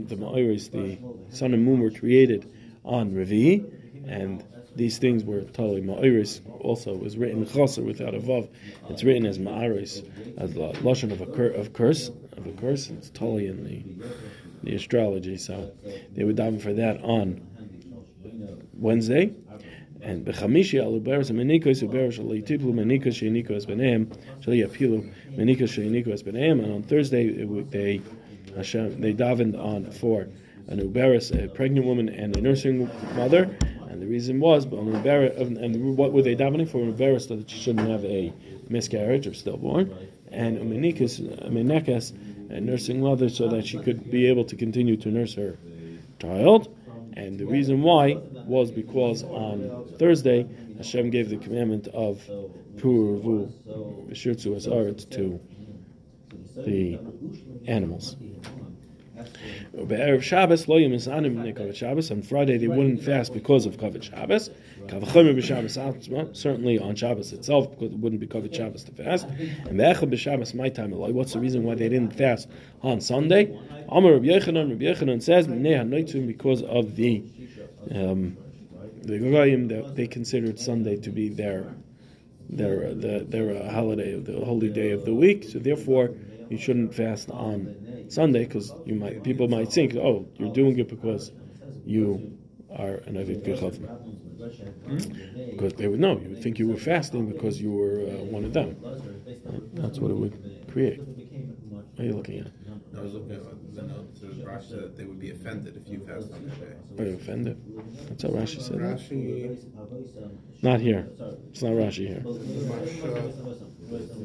the 0.09 0.17
Ma'iris, 0.17 0.71
the 0.71 0.99
sun 1.35 1.55
and 1.55 1.65
moon 1.65 1.81
were 1.81 1.91
created 1.91 2.51
on 2.85 3.13
Revi, 3.13 3.65
and 4.07 4.45
these 4.77 4.99
things 4.99 5.25
were 5.25 5.43
totally 5.43 5.81
Ma'iris. 5.81 6.41
Also, 6.61 6.95
it 6.95 7.03
was 7.03 7.17
written 7.17 7.47
Chaser 7.47 7.83
without 7.83 8.15
a 8.15 8.19
Vav. 8.19 8.49
It's 8.91 9.03
written 9.03 9.27
as 9.27 9.39
Ma'aris, 9.39 10.07
as 10.39 10.53
the 10.53 10.73
Lashon 10.81 11.13
of 11.13 11.21
a 11.21 11.27
cur- 11.27 11.51
of 11.51 11.73
curse, 11.73 12.11
of 12.37 12.47
a 12.47 12.53
curse. 12.53 12.91
It's 12.91 13.11
totally 13.11 13.47
in 13.47 13.65
the 13.65 13.83
the 14.63 14.75
astrology. 14.75 15.37
So 15.37 15.73
they 16.13 16.25
would 16.25 16.37
daven 16.37 16.61
for 16.61 16.75
that 16.75 17.03
on 17.03 17.41
Wednesday. 18.75 19.33
And 20.03 20.25
b'chamishi 20.25 20.81
al 20.81 20.93
uberes 20.93 21.31
menikos 21.31 21.83
uberes 21.83 22.19
shali 22.19 22.47
tiplu 22.47 22.73
menikos 22.73 23.17
shenikos 23.21 23.67
beneim 23.67 24.07
shali 24.41 24.67
apilu 24.67 25.13
menikos 25.35 25.73
shenikos 25.75 26.23
beneim. 26.23 26.63
And 26.63 26.73
on 26.73 26.83
Thursday 26.83 27.45
they 27.45 28.03
Hashem 28.55 29.01
they 29.01 29.15
davened 29.15 29.59
on 29.59 29.91
for 29.91 30.29
an 30.69 30.81
uberes, 30.81 31.33
a 31.33 31.49
pregnant 31.49 31.87
woman 31.87 32.09
and 32.09 32.37
a 32.37 32.41
nursing 32.41 32.91
mother. 33.15 33.57
And 33.89 34.03
the 34.03 34.07
reason 34.07 34.41
was, 34.41 34.67
but 34.67 34.79
on 34.79 34.95
and 34.95 35.97
what 35.97 36.13
were 36.13 36.23
they 36.23 36.37
davening 36.37 36.69
for? 36.69 36.79
Uberes 36.79 37.29
that 37.29 37.49
she 37.51 37.59
shouldn't 37.59 37.89
have 37.89 38.05
a 38.05 38.33
miscarriage 38.69 39.27
or 39.27 39.35
stillborn, 39.35 39.95
and 40.31 40.59
umenikas, 40.59 41.21
umenekas, 41.49 42.13
a 42.51 42.61
nursing 42.61 43.01
mother, 43.01 43.29
so 43.29 43.49
that 43.49 43.67
she 43.67 43.79
could 43.79 44.11
be 44.11 44.27
able 44.27 44.45
to 44.45 44.57
continue 44.57 44.97
to 44.97 45.09
nurse 45.09 45.35
her 45.35 45.57
child. 46.19 46.75
And 47.15 47.39
the 47.39 47.47
reason 47.47 47.83
why 47.83 48.15
was 48.47 48.71
because 48.71 49.23
on 49.23 49.95
Thursday 49.99 50.47
Hashem 50.77 51.11
gave 51.11 51.31
the 51.31 51.39
commandment 51.39 51.89
of 51.89 52.23
Puravu 52.77 53.51
Asaretz 54.11 55.11
to 55.11 55.41
the 56.57 56.99
animals. 57.67 58.17
On 62.11 62.23
Friday 62.23 62.59
they 62.59 62.69
wouldn't 62.69 63.03
fast 63.03 63.33
because 63.33 63.67
of 63.67 63.77
Kavod 63.77 64.03
Shabbos. 64.03 64.51
Atzma, 64.87 66.37
certainly 66.37 66.79
on 66.79 66.95
Shabbos 66.95 67.33
itself, 67.33 67.71
because 67.71 67.93
it 67.93 67.99
wouldn't 67.99 68.21
be 68.21 68.27
Kavod 68.27 68.55
Shabbos 68.55 68.85
to 68.85 68.93
fast. 68.93 69.27
And 69.27 69.79
be'echel 69.79 70.09
b'Shabbos 70.11 70.55
my 70.55 70.69
time. 70.69 70.91
What's 70.93 71.33
the 71.33 71.41
reason 71.41 71.65
why 71.65 71.75
they 71.75 71.89
didn't 71.89 72.15
fast 72.17 72.49
on 72.83 73.01
Sunday? 73.01 73.59
Amar 73.89 74.13
Rabbi 74.13 74.27
Yechanan, 74.27 74.71
Rabbi 74.71 74.85
Yechanan 74.85 75.23
says, 75.23 75.47
because 76.27 76.63
of 76.63 76.97
the 76.97 77.23
um, 77.91 78.37
the 79.03 79.19
Goyim 79.19 79.69
that 79.69 79.95
they 79.95 80.07
considered 80.07 80.59
Sunday 80.59 80.97
to 80.97 81.11
be 81.11 81.29
their 81.29 81.75
their 82.49 82.95
their, 82.95 83.21
their 83.21 83.63
uh, 83.63 83.71
holiday, 83.71 84.19
the 84.19 84.45
holy 84.45 84.69
day 84.69 84.91
of 84.91 85.05
the 85.05 85.15
week. 85.15 85.45
So 85.45 85.59
therefore, 85.59 86.11
you 86.49 86.59
shouldn't 86.59 86.95
fast 86.95 87.31
on 87.31 88.07
Sunday 88.09 88.45
because 88.45 88.73
you 88.85 88.95
might 88.95 89.23
people 89.23 89.49
might 89.49 89.73
think, 89.73 89.95
oh, 89.97 90.29
you're 90.37 90.53
doing 90.53 90.79
it 90.79 90.89
because 90.89 91.33
you 91.85 92.39
are 92.77 92.97
an 93.07 93.17
avid 93.17 93.45
gechavim. 93.45 93.89
Because 95.51 95.73
they 95.75 95.89
would 95.89 96.01
know, 96.01 96.19
you 96.21 96.29
would 96.31 96.43
think 96.43 96.59
you 96.59 96.69
were 96.69 96.77
fasting 96.77 97.31
because 97.31 97.61
you 97.61 97.73
were 97.73 98.01
uh, 98.01 98.25
one 98.25 98.45
of 98.45 98.53
them. 98.53 98.77
That's 99.75 99.99
what 99.99 100.11
it 100.11 100.15
would 100.15 100.67
create. 100.71 101.01
What 101.01 101.85
are 101.99 102.05
you 102.05 102.13
looking 102.15 102.41
at? 102.41 102.49
I 102.97 103.03
was 103.03 103.15
looking 103.15 103.33
at 103.33 103.75
the 103.75 103.83
notes. 103.83 104.21
There's 104.21 104.37
Rashi 104.37 104.71
said 104.71 104.79
that 104.81 104.97
they 104.97 105.05
would 105.05 105.21
be 105.21 105.31
offended 105.31 105.77
if 105.77 105.91
you 105.91 106.01
fast 106.07 106.33
on 106.33 106.47
that 106.47 106.97
day. 106.97 107.03
Are 107.03 107.07
you 107.07 107.17
offended? 107.17 107.61
That's 108.09 108.23
how 108.23 108.31
Rashi 108.31 108.63
said. 108.63 108.79
Rashi, 108.79 109.59
Not 110.63 110.81
here. 110.81 111.09
It's 111.51 111.63
not 111.63 111.73
Rashi 111.73 112.07
here. 112.09 112.23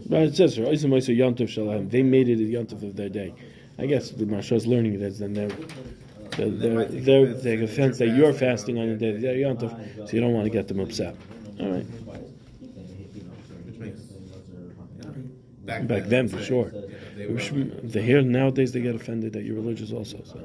But 0.10 0.22
it 0.24 0.36
says, 0.36 0.58
"Oisim 0.58 0.90
Oisa 0.90 1.16
Yontiv 1.16 1.50
Shalem." 1.50 1.90
They 1.90 2.04
made 2.04 2.30
it 2.30 2.40
a 2.40 2.44
Yontiv 2.44 2.84
of 2.84 2.96
their 2.96 3.10
day. 3.10 3.34
I 3.78 3.86
guess 3.86 4.12
the 4.12 4.26
Marsha 4.26 4.54
is 4.54 4.68
learning 4.68 4.94
it 4.94 5.02
as 5.02 5.20
then 5.20 5.34
they're 5.34 5.50
they're, 6.38 6.50
they're, 6.50 6.86
they're 6.86 7.34
taking 7.42 7.64
offense 7.64 7.98
that 7.98 8.10
you're 8.10 8.34
fasting 8.34 8.78
on 8.80 8.88
the 8.88 8.96
day 8.96 9.10
of 9.10 9.58
Yontiv, 9.58 10.08
so 10.08 10.14
you 10.16 10.22
don't 10.22 10.34
want 10.34 10.46
to 10.46 10.50
get 10.50 10.68
them 10.68 10.80
upset. 10.80 11.16
All 11.60 11.70
right, 11.72 11.86
which 13.66 13.78
makes 13.78 14.02
yeah. 15.80 15.82
back 15.84 16.04
then 16.06 16.28
for 16.28 16.38
they- 16.38 16.44
sure. 16.44 16.72
yeah, 16.74 16.82
they 17.18 17.26
Rabbi 17.28 17.42
Shmuel- 17.42 17.92
They 17.92 18.02
hear 18.02 18.22
nowadays 18.22 18.72
they 18.72 18.82
get 18.82 18.96
offended 18.96 19.34
that 19.34 19.44
you're 19.44 19.56
religious 19.56 19.92
also. 19.92 20.22
So, 20.24 20.40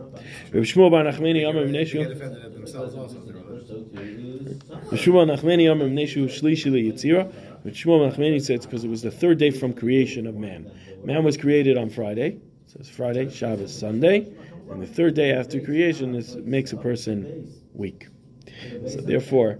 Rabbi 0.52 0.64
Shmuel 0.64 0.90
Bar 0.90 1.04
Nachmani 1.04 1.48
Amar 1.48 1.64
They 1.64 1.72
Mneshu. 1.84 1.92
get 1.94 2.10
offended 2.12 2.44
at 2.44 2.52
themselves 2.54 2.94
also. 2.94 3.18
if 3.18 3.26
they're 3.26 3.34
Nachmani 5.26 5.70
Amar 5.70 5.88
Mneshu 5.88 6.24
Shlishi. 6.26 7.32
But 7.64 7.72
Shmuel 7.74 8.10
Nachmani 8.12 8.40
says 8.42 8.64
because 8.66 8.84
it 8.84 8.88
was 8.88 9.02
the 9.02 9.10
third 9.10 9.38
day 9.38 9.50
from 9.50 9.72
creation 9.72 10.26
of 10.26 10.36
man. 10.36 10.70
Man 11.04 11.24
was 11.24 11.36
created 11.36 11.76
on 11.76 11.90
Friday. 11.90 12.28
It 12.36 12.40
says 12.70 12.88
Friday, 12.88 13.30
Shabbos, 13.30 13.76
Sunday, 13.76 14.26
and 14.70 14.82
the 14.82 14.86
third 14.86 15.14
day 15.14 15.32
after 15.32 15.60
creation 15.60 16.14
is, 16.14 16.36
makes 16.36 16.72
a 16.72 16.76
person 16.76 17.52
weak. 17.74 18.08
So 18.88 19.00
therefore, 19.00 19.58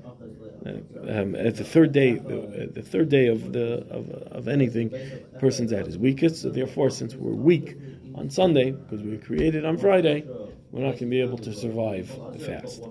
um, 1.09 1.35
at 1.35 1.57
the 1.57 1.65
third 1.65 1.93
day, 1.93 2.15
the, 2.15 2.71
the 2.73 2.83
third 2.83 3.09
day 3.09 3.27
of 3.29 3.53
the 3.53 3.87
of, 3.91 4.11
of 4.11 4.49
anything, 4.49 4.91
person's 5.39 5.73
at 5.73 5.87
his 5.87 5.99
weakest. 5.99 6.43
So 6.43 6.51
therefore, 6.51 6.91
since 6.91 7.15
we're 7.15 7.33
weak 7.33 7.77
on 8.15 8.31
Sunday 8.31 8.73
because 8.73 9.03
we 9.03 9.13
were 9.13 9.23
created 9.23 9.65
on 9.65 9.77
Friday, 9.79 10.25
we're 10.71 10.83
not 10.83 10.91
going 10.91 10.99
to 10.99 11.07
be 11.07 11.21
able 11.21 11.39
to 11.39 11.53
survive 11.53 12.09
the 12.33 12.39
fast. 12.39 12.83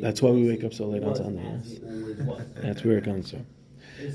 That's 0.00 0.22
why 0.22 0.30
we 0.30 0.48
wake 0.48 0.64
up 0.64 0.74
so 0.74 0.86
late 0.86 1.04
on 1.04 1.16
Sunday. 1.16 1.42
Yes. 1.42 1.78
That's 2.56 2.84
where 2.84 2.98
it 2.98 3.04
comes 3.04 3.30
from. 3.30 3.46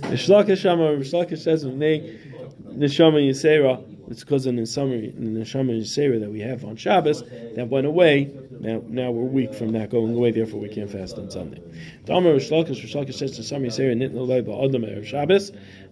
Reish 0.02 0.28
Lakish 0.30 1.44
says 1.44 1.64
Neshama 1.66 3.22
Yisera. 3.22 3.95
It's 4.08 4.24
because 4.24 4.46
in 4.46 4.56
the 4.56 4.66
summary 4.66 5.14
in 5.16 5.34
the 5.34 5.42
Neshama 5.42 5.80
Yisera 5.80 6.20
that 6.20 6.30
we 6.30 6.40
have 6.42 6.64
on 6.64 6.76
Shabbos 6.76 7.24
that 7.56 7.68
went 7.70 7.88
away. 7.88 8.32
Now 8.60 8.82
now 8.88 9.12
we're 9.12 9.24
weak 9.24 9.54
from 9.54 9.72
that 9.74 9.90
going 9.90 10.14
away. 10.16 10.32
Therefore 10.32 10.60
we 10.60 10.70
can't 10.70 10.90
fast 10.90 11.18
on 11.18 11.32
Sunday. 11.32 11.62
Damar 12.06 12.34
Reish 12.34 12.52
Lakish 12.52 12.84
Rishlakish 12.84 13.16
says 13.16 13.32
to 13.38 13.42
Neshama 13.42 13.68
Yisera 13.68 13.96
Nitna 13.96 14.28
Lei 14.28 14.42
Ba'adam 14.42 14.86
Erev 14.86 15.06
Shabbos. 15.06 15.52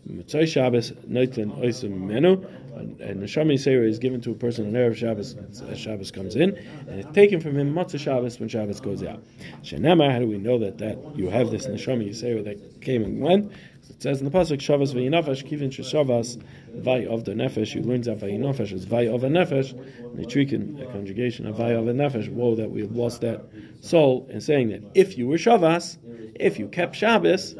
Mitzay 0.10 0.47
Shabbos 0.47 0.91
Noitlin 0.91 1.60
Oisim 1.60 1.97
Menu. 2.08 2.45
And 2.76 2.97
Neshama 2.99 3.54
Yisera 3.54 3.88
is 3.88 3.99
given 3.99 4.21
to 4.21 4.32
a 4.32 4.36
person 4.36 4.67
on 4.67 4.73
Erev 4.73 4.95
Shabbos 4.95 5.36
as 5.69 5.80
Shabbos 5.80 6.12
comes 6.12 6.36
in, 6.36 6.56
and 6.88 6.99
it's 6.99 7.12
taken 7.13 7.39
from 7.39 7.56
him 7.56 7.71
Matzah 7.73 7.99
Shabbos 7.99 8.39
when 8.39 8.49
Shabbos 8.49 8.80
goes 8.80 9.04
out. 9.04 9.23
Shenema, 9.62 10.12
how 10.12 10.19
do 10.19 10.28
we 10.28 10.39
know 10.39 10.58
that, 10.58 10.80
that 10.80 10.97
you 11.15 11.30
have 11.30 11.52
this 11.52 11.67
Neshama 11.67 12.10
Yisera 12.10 12.43
that 12.45 12.82
came 12.82 13.04
and 13.04 13.21
went? 13.21 13.52
It 13.89 14.02
says 14.02 14.21
in 14.21 14.26
the 14.26 14.32
pasuk 14.32 14.60
Shabbos 14.60 14.93
v'yinafesh 14.93 15.47
kivin 15.47 15.69
sheshavas 15.69 16.41
vay 16.74 17.06
of 17.06 17.26
the 17.26 17.34
nefesh. 17.34 17.76
You 17.76 17.82
learn 17.82 18.02
that 18.02 18.20
v'yinafesh 18.20 18.72
is 18.72 18.86
vay 18.86 19.08
of 19.08 19.24
a 19.24 19.30
nefesh. 19.30 19.74
Nitrikin, 20.16 20.82
a 20.82 20.92
conjugation 20.92 21.46
of 21.46 21.58
vay 21.58 21.74
of 21.74 21.88
a 21.88 21.94
nefesh. 21.94 22.30
Whoa, 22.30 22.56
that 22.56 22.72
we 22.72 22.82
have 22.82 22.96
lost 22.96 23.22
that 23.22 23.46
soul. 23.82 24.28
And 24.30 24.42
saying 24.42 24.70
that 24.70 24.84
if 24.94 25.18
you 25.18 25.28
were 25.28 25.38
Shavas, 25.38 25.98
if 26.36 26.60
you 26.60 26.68
kept 26.68 26.96
Shabbos, 26.96 27.56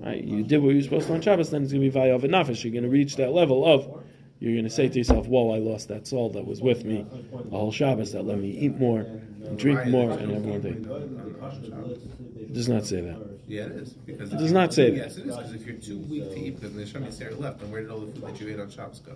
right, 0.00 0.22
you 0.22 0.42
did 0.42 0.62
what 0.62 0.70
you 0.70 0.76
were 0.76 0.82
supposed 0.82 1.06
to 1.08 1.14
on 1.14 1.20
Shabbos, 1.20 1.50
then 1.50 1.62
it's 1.62 1.72
going 1.72 1.82
to 1.82 1.86
be 1.86 1.90
vay 1.90 2.10
of 2.10 2.24
a 2.24 2.28
nefesh. 2.28 2.64
You're 2.64 2.72
going 2.72 2.84
to 2.84 2.90
reach 2.90 3.16
that 3.16 3.32
level 3.32 3.64
of 3.64 4.04
you're 4.38 4.52
going 4.52 4.64
to 4.64 4.70
say 4.70 4.88
to 4.88 4.98
yourself, 4.98 5.26
"Whoa, 5.26 5.50
I 5.50 5.58
lost 5.58 5.88
that 5.88 6.06
soul 6.06 6.30
that 6.30 6.46
was 6.46 6.60
with 6.60 6.84
me 6.84 7.06
a 7.32 7.56
whole 7.56 7.72
Shabbos 7.72 8.12
that 8.12 8.24
let 8.24 8.38
me 8.38 8.50
eat 8.50 8.78
more, 8.78 9.00
and 9.00 9.58
drink 9.58 9.86
more, 9.86 10.10
and 10.10 10.30
have 10.30 10.44
more 10.44 10.58
day." 10.58 10.76
It 12.40 12.52
does 12.52 12.68
not 12.68 12.86
say 12.86 13.00
that. 13.00 13.36
Yeah, 13.48 13.64
it 13.64 13.72
is. 13.72 13.90
Because 13.90 14.32
It 14.32 14.38
does 14.38 14.52
not 14.52 14.74
say 14.74 14.90
that. 14.90 14.96
Yes, 14.96 15.16
it 15.16 15.26
is. 15.26 15.36
Because 15.36 15.54
if 15.54 15.66
you're 15.66 15.76
too 15.76 15.98
weak 15.98 16.30
to 16.32 16.38
eat, 16.38 16.60
then 16.60 16.76
the 16.76 16.82
Shami 16.82 17.12
Sarah 17.12 17.34
left, 17.34 17.62
and 17.62 17.70
where 17.70 17.82
did 17.82 17.90
all 17.90 18.00
the 18.00 18.12
food 18.12 18.26
that 18.26 18.40
you 18.40 18.48
ate 18.48 18.58
on 18.58 18.70
Shabbos 18.70 19.00
go? 19.00 19.12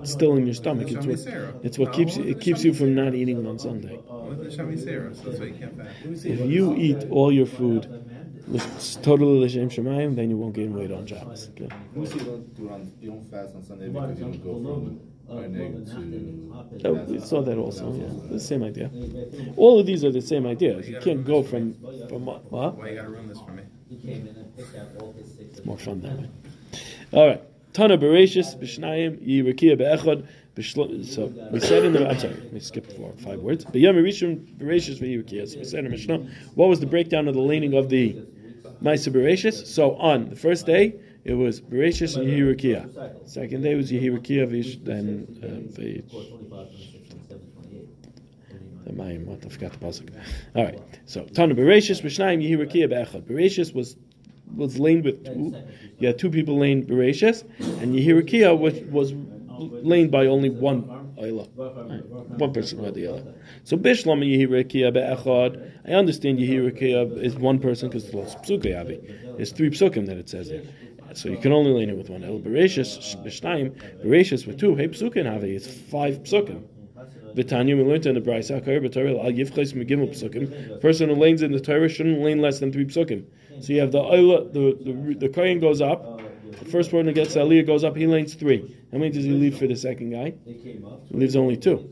It's 0.00 0.12
still 0.12 0.36
in 0.36 0.46
your 0.46 0.54
stomach. 0.54 0.90
It's 0.90 1.06
what, 1.06 1.64
it's 1.64 1.78
what 1.78 1.92
keeps 1.92 2.16
you, 2.16 2.24
it 2.24 2.40
keeps 2.40 2.64
you 2.64 2.72
from 2.72 2.94
not 2.94 3.14
eating 3.14 3.46
on 3.46 3.58
Sunday. 3.58 3.96
With 3.96 4.44
the 4.44 4.62
Shami 4.62 4.78
so 4.78 5.30
that's 5.30 5.58
can't 5.58 5.76
fast. 5.76 6.24
If 6.24 6.40
you 6.40 6.74
eat 6.76 7.06
all 7.10 7.30
your 7.30 7.46
food 7.46 8.05
lis- 8.48 8.96
totally 9.02 9.44
l'shem 9.46 9.68
shemayim, 9.68 10.14
then 10.16 10.30
you 10.30 10.36
won't 10.36 10.54
gain 10.54 10.74
weight 10.74 10.92
on 10.92 11.06
Shabbos. 11.06 11.50
Okay. 11.50 11.68
We 11.94 12.06
you 12.08 12.20
don't 12.20 12.54
do 12.56 12.70
on, 12.70 12.92
you 13.00 13.10
don't 13.10 13.30
fast 13.30 13.54
on 13.54 13.62
Sunday 13.62 13.88
because 13.88 14.18
you 14.18 14.24
don't 14.24 14.42
go 14.44 14.54
from 14.62 15.00
Arneg 15.30 15.86
to. 16.80 16.88
Oh, 16.88 16.94
we 17.04 17.20
saw 17.20 17.42
that 17.42 17.58
also. 17.58 17.92
Yeah, 17.92 18.30
the 18.30 18.40
same 18.40 18.62
idea. 18.62 18.90
All 19.56 19.80
of 19.80 19.86
these 19.86 20.04
are 20.04 20.12
the 20.12 20.20
same 20.22 20.46
idea. 20.46 20.80
You 20.80 20.98
can't 21.00 21.24
go 21.24 21.42
from 21.42 21.74
from 22.08 22.24
what? 22.26 22.50
what? 22.52 22.76
Why 22.76 22.90
you 22.90 22.96
gotta 22.96 23.08
ruin 23.08 23.28
this 23.28 23.40
for 23.40 23.50
me? 23.50 23.62
It's 23.90 25.64
more 25.64 25.78
fun 25.78 26.00
that 26.02 26.18
way. 26.18 26.28
All 27.12 27.26
right. 27.28 27.42
Tana 27.72 27.98
Bereshis 27.98 28.58
B'Shnayim 28.58 29.18
Yirakia 29.26 29.76
Be'echad. 29.76 30.26
B'shlo- 30.56 31.04
So 31.04 31.26
we 31.52 31.60
said 31.60 31.84
in 31.84 31.92
the 31.92 32.08
I'm 32.08 32.18
sorry, 32.18 32.48
we 32.52 32.60
skipped 32.60 32.92
four 32.92 33.12
five 33.18 33.40
words. 33.40 33.64
B'Yom 33.66 33.96
Rishon 34.02 34.46
Bereshis 34.56 34.98
V'Yirakia. 34.98 35.48
So 35.48 35.58
we 35.58 35.64
said 35.64 35.84
in 35.84 35.90
Mishnah. 35.90 36.18
What 36.54 36.68
was 36.68 36.80
the 36.80 36.86
breakdown 36.86 37.28
of 37.28 37.34
the 37.34 37.42
laning 37.42 37.74
of 37.74 37.88
the 37.90 38.16
Ma'aser 38.82 39.12
Bereshis? 39.12 39.66
So 39.66 39.96
on 39.96 40.30
the 40.30 40.36
first 40.36 40.66
day 40.66 40.94
it 41.24 41.34
was 41.34 41.60
Bereshis 41.60 42.16
and 42.16 42.26
Yirakia. 42.26 43.28
Second 43.28 43.62
day 43.62 43.74
was 43.74 43.90
Vish 43.90 44.78
then 44.78 45.26
uh, 45.42 45.46
the 45.76 46.02
Mayim. 48.92 49.26
What 49.26 49.44
I 49.44 49.48
forgot 49.48 49.72
the 49.72 49.78
pasuk. 49.78 50.10
All 50.54 50.64
right. 50.64 50.80
So 51.06 51.24
Tana 51.24 51.54
Bereshis 51.54 52.00
B'Shnayim 52.02 52.42
Yirakia 52.48 52.88
Be'echad. 52.88 53.22
Bereshis 53.22 53.74
was 53.74 53.96
was 54.54 54.78
laned 54.78 55.04
with 55.04 55.24
two. 55.24 55.54
Had 56.00 56.18
two 56.18 56.30
people 56.30 56.58
laned 56.58 56.86
Bereshis, 56.86 57.42
and 57.80 57.94
Yehirakia 57.94 58.58
which 58.58 58.82
was 58.90 59.12
laned 59.58 60.10
by 60.10 60.26
only 60.26 60.50
one 60.50 60.95
Ayla. 61.18 61.48
One 62.38 62.52
person 62.52 62.84
or 62.84 62.90
the 62.90 63.06
other. 63.06 63.34
So 63.64 63.76
Bishlam 63.76 64.24
Yehirakia 64.24 64.92
be'echad. 64.92 65.72
I 65.86 65.92
understand 65.92 66.38
Yehirakia 66.38 67.22
is 67.22 67.34
one 67.36 67.58
person 67.58 67.88
because 67.88 68.04
it's 68.04 68.34
psuke 68.34 68.78
avi. 68.78 69.00
It's 69.38 69.52
three 69.52 69.70
psukim 69.70 70.06
that 70.06 70.16
it 70.16 70.28
says 70.28 70.48
there. 70.48 70.62
So 71.14 71.28
you 71.28 71.38
can 71.38 71.52
only 71.52 71.72
lane 71.72 71.90
it 71.90 71.96
with 71.96 72.10
one. 72.10 72.24
El 72.24 72.40
Bereshis 72.40 73.16
b'shnayim 73.24 74.04
Bereshis 74.04 74.46
with 74.46 74.58
two. 74.58 74.74
Hey 74.74 74.88
psukim 74.88 75.32
avi. 75.32 75.56
It's 75.56 75.66
five 75.66 76.22
psukim. 76.22 76.64
V'tanya, 77.34 77.76
we 77.76 77.84
learned 77.84 78.06
in 78.06 78.14
the 78.14 78.20
Brisa, 78.20 78.64
Kar 78.64 78.80
b'Torah, 78.80 79.24
al 79.24 79.30
yivchais 79.32 79.74
megimel 79.74 80.08
psukim. 80.10 80.80
Person 80.80 81.10
who 81.10 81.16
lanes 81.16 81.42
in 81.42 81.52
the 81.52 81.60
Torah 81.60 81.88
shouldn't 81.88 82.20
lane 82.20 82.40
less 82.40 82.60
than 82.60 82.72
three 82.72 82.86
psukim. 82.86 83.26
So 83.60 83.72
you 83.72 83.80
have 83.80 83.92
the 83.92 84.00
Ayla, 84.00 84.52
the 84.52 84.76
the 84.84 85.14
the 85.14 85.28
Kohen 85.28 85.60
goes 85.60 85.80
up. 85.80 86.15
The 86.58 86.64
first 86.64 86.92
one 86.92 87.06
that 87.06 87.14
gets 87.14 87.34
Aliyah 87.34 87.66
goes 87.66 87.84
up. 87.84 87.96
He 87.96 88.06
lanes 88.06 88.34
three. 88.34 88.76
How 88.92 88.98
many 88.98 89.10
does 89.10 89.24
he 89.24 89.32
leave 89.32 89.58
for 89.58 89.66
the 89.66 89.76
second 89.76 90.10
guy? 90.10 90.34
He 90.44 90.80
leaves 91.10 91.36
only 91.36 91.56
two. 91.56 91.90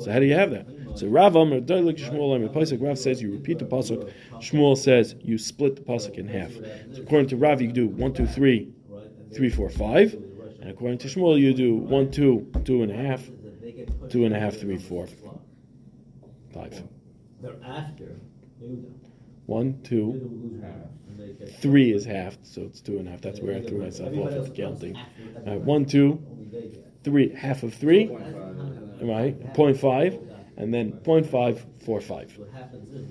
So 0.00 0.12
how 0.12 0.18
do 0.20 0.26
you 0.26 0.34
have 0.34 0.50
that? 0.50 0.66
So 0.96 1.06
Rav 1.06 1.36
Amr 1.36 1.60
Doilik 1.60 1.98
Shmuel 1.98 2.34
Amr 2.34 2.48
Pasuk. 2.48 2.82
Rav 2.82 2.98
says 2.98 3.22
you 3.22 3.32
repeat 3.32 3.58
the 3.58 3.64
pasuk. 3.64 4.12
Shmuel 4.34 4.76
says 4.76 5.14
you 5.20 5.38
split 5.38 5.76
the 5.76 5.82
pasuk 5.82 6.18
in 6.18 6.28
half. 6.28 6.52
So 6.94 7.02
according 7.02 7.28
to 7.28 7.36
Rav, 7.36 7.60
you 7.60 7.72
do 7.72 7.88
one, 7.88 8.12
two, 8.12 8.26
three, 8.26 8.72
three, 9.34 9.50
four, 9.50 9.70
five, 9.70 10.14
and 10.60 10.70
according 10.70 10.98
to 10.98 11.08
Shmuel, 11.08 11.38
you 11.38 11.54
do 11.54 11.76
one, 11.76 12.10
two, 12.10 12.50
two 12.64 12.82
and 12.82 12.92
a 12.92 12.96
half, 12.96 13.24
two 14.08 14.24
and 14.24 14.34
a 14.34 14.40
half, 14.40 14.56
three, 14.56 14.78
four, 14.78 15.08
five. 16.52 16.82
Thereafter, 17.40 18.16
One, 19.46 19.80
two, 19.82 20.62
three 21.46 21.92
is 21.92 22.04
half, 22.04 22.38
so 22.42 22.62
it's 22.62 22.80
two 22.80 22.98
and 22.98 23.08
a 23.08 23.12
half. 23.12 23.20
That's 23.20 23.42
where 23.42 23.56
I 23.56 23.60
threw 23.60 23.78
myself 23.78 24.16
off 24.18 24.34
the 24.42 24.50
counting. 24.50 24.98
All 25.46 25.52
right, 25.54 25.62
one, 25.62 25.86
two, 25.86 26.24
three, 27.04 27.34
half 27.34 27.62
of 27.62 27.74
three, 27.74 28.16
right? 29.00 29.52
Point 29.52 29.78
five, 29.78 30.18
and 30.56 30.72
then 30.74 30.92
point 31.04 31.26
five, 31.26 31.66
four, 31.84 32.00
five. 32.00 32.38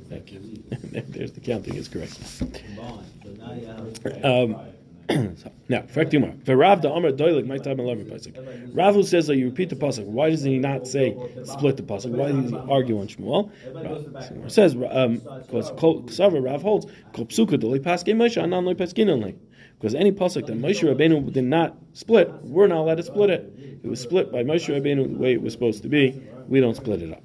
Thank 0.09 0.31
you. 0.31 0.41
There's 0.71 1.33
the 1.33 1.41
counting 1.41 1.75
is 1.75 1.87
correct. 1.87 2.19
Combined, 2.39 3.11
so 3.23 3.31
now 3.33 3.53
you 3.53 3.65
have. 3.67 4.25
Um, 4.25 4.61
so, 5.09 5.51
now, 5.69 5.83
correct 5.93 6.11
Gemara. 6.11 6.33
For 6.45 6.57
Rav 6.57 6.81
the 6.81 6.89
Amr 6.89 7.11
Doilik, 7.11 7.45
my 7.45 7.57
time 7.57 7.79
eleven 7.79 8.05
pasuk. 8.05 8.75
Rav 8.75 8.93
who 8.93 9.03
says 9.03 9.27
that 9.27 9.37
you 9.37 9.45
repeat 9.45 9.69
the 9.69 9.75
pasuk. 9.75 10.05
Why 10.05 10.29
does 10.29 10.43
he 10.43 10.57
not 10.57 10.85
say 10.85 11.15
split 11.45 11.77
the 11.77 11.83
pasuk? 11.83 12.11
Why 12.11 12.31
does 12.31 12.51
he 12.51 12.57
argue 12.57 12.99
on 12.99 13.07
Shmuel? 13.07 13.49
Rav, 13.73 14.51
says 14.51 14.75
um, 14.89 15.17
because 15.17 15.71
Ksava 15.71 16.43
Rav 16.43 16.61
holds 16.61 16.87
kol 17.13 17.25
psuka 17.25 17.57
doli 17.57 17.79
paske 17.79 18.13
Moshe 18.13 18.41
anan 18.41 18.65
loy 18.65 18.73
paskin 18.73 19.09
only. 19.09 19.37
Because 19.79 19.95
any 19.95 20.11
pasuk 20.11 20.47
that 20.47 20.59
Moshe 20.59 20.83
Rabbeinu 20.83 21.31
did 21.31 21.43
not 21.43 21.77
split, 21.93 22.29
we're 22.43 22.67
not 22.67 22.79
allowed 22.79 22.95
to 22.95 23.03
split 23.03 23.29
it. 23.29 23.53
It 23.83 23.87
was 23.87 24.01
split 24.01 24.31
by 24.31 24.43
Moshe 24.43 24.73
Rabbeinu 24.73 25.13
the 25.13 25.17
way 25.17 25.33
it 25.33 25.41
was 25.41 25.53
supposed 25.53 25.83
to 25.83 25.89
be. 25.89 26.21
We 26.47 26.59
don't 26.59 26.75
split 26.75 27.01
it 27.01 27.13
up. 27.13 27.23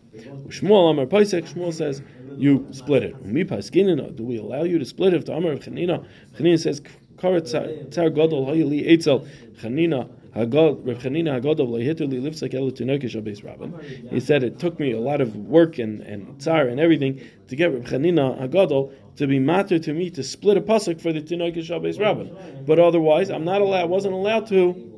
Shmuel 0.49 0.91
Amar 0.91 1.07
Paisek, 1.07 1.49
Shmuel 1.49 1.73
says 1.73 2.03
you 2.37 2.67
split 2.73 3.03
it. 3.03 4.17
Do 4.17 4.25
we 4.25 4.39
allow 4.39 4.63
you 4.65 4.79
to 4.79 4.85
split 4.85 5.15
it? 5.15 5.19
If 5.19 5.27
the 5.27 5.33
Amar 5.35 5.53
of 5.53 5.61
Chanina, 5.61 6.05
Chanina 6.35 6.59
says 6.59 6.83
Eitzel 7.23 9.27
Chanina. 9.61 10.09
Hagod, 10.35 10.87
Rav 10.87 10.99
Chanina 10.99 11.43
Livsak 11.43 12.53
Tinokish. 12.53 14.11
He 14.11 14.21
said 14.21 14.43
it 14.43 14.59
took 14.59 14.81
me 14.81 14.93
a 14.93 15.01
lot 15.01 15.21
of 15.21 15.37
work 15.37 15.79
and 15.79 16.01
and 16.01 16.47
and 16.47 16.81
everything 16.81 17.21
to 17.49 17.57
get 17.57 17.73
Rav 17.73 17.85
Chanina 17.85 18.41
Hagodol 18.41 18.93
to 19.17 19.27
be 19.27 19.39
matter 19.39 19.79
to 19.79 19.93
me 19.93 20.09
to 20.11 20.23
split 20.23 20.57
a 20.57 20.63
pasuk 20.63 21.03
for 21.03 21.13
the 21.13 21.21
Tinokish 21.21 21.71
Abes 21.71 21.99
Rabin. 21.99 22.65
But 22.67 22.79
otherwise, 22.79 23.31
I'm 23.31 23.45
not 23.45 23.61
allowed. 23.61 23.91
wasn't 23.91 24.15
allowed 24.15 24.47
to 24.49 24.89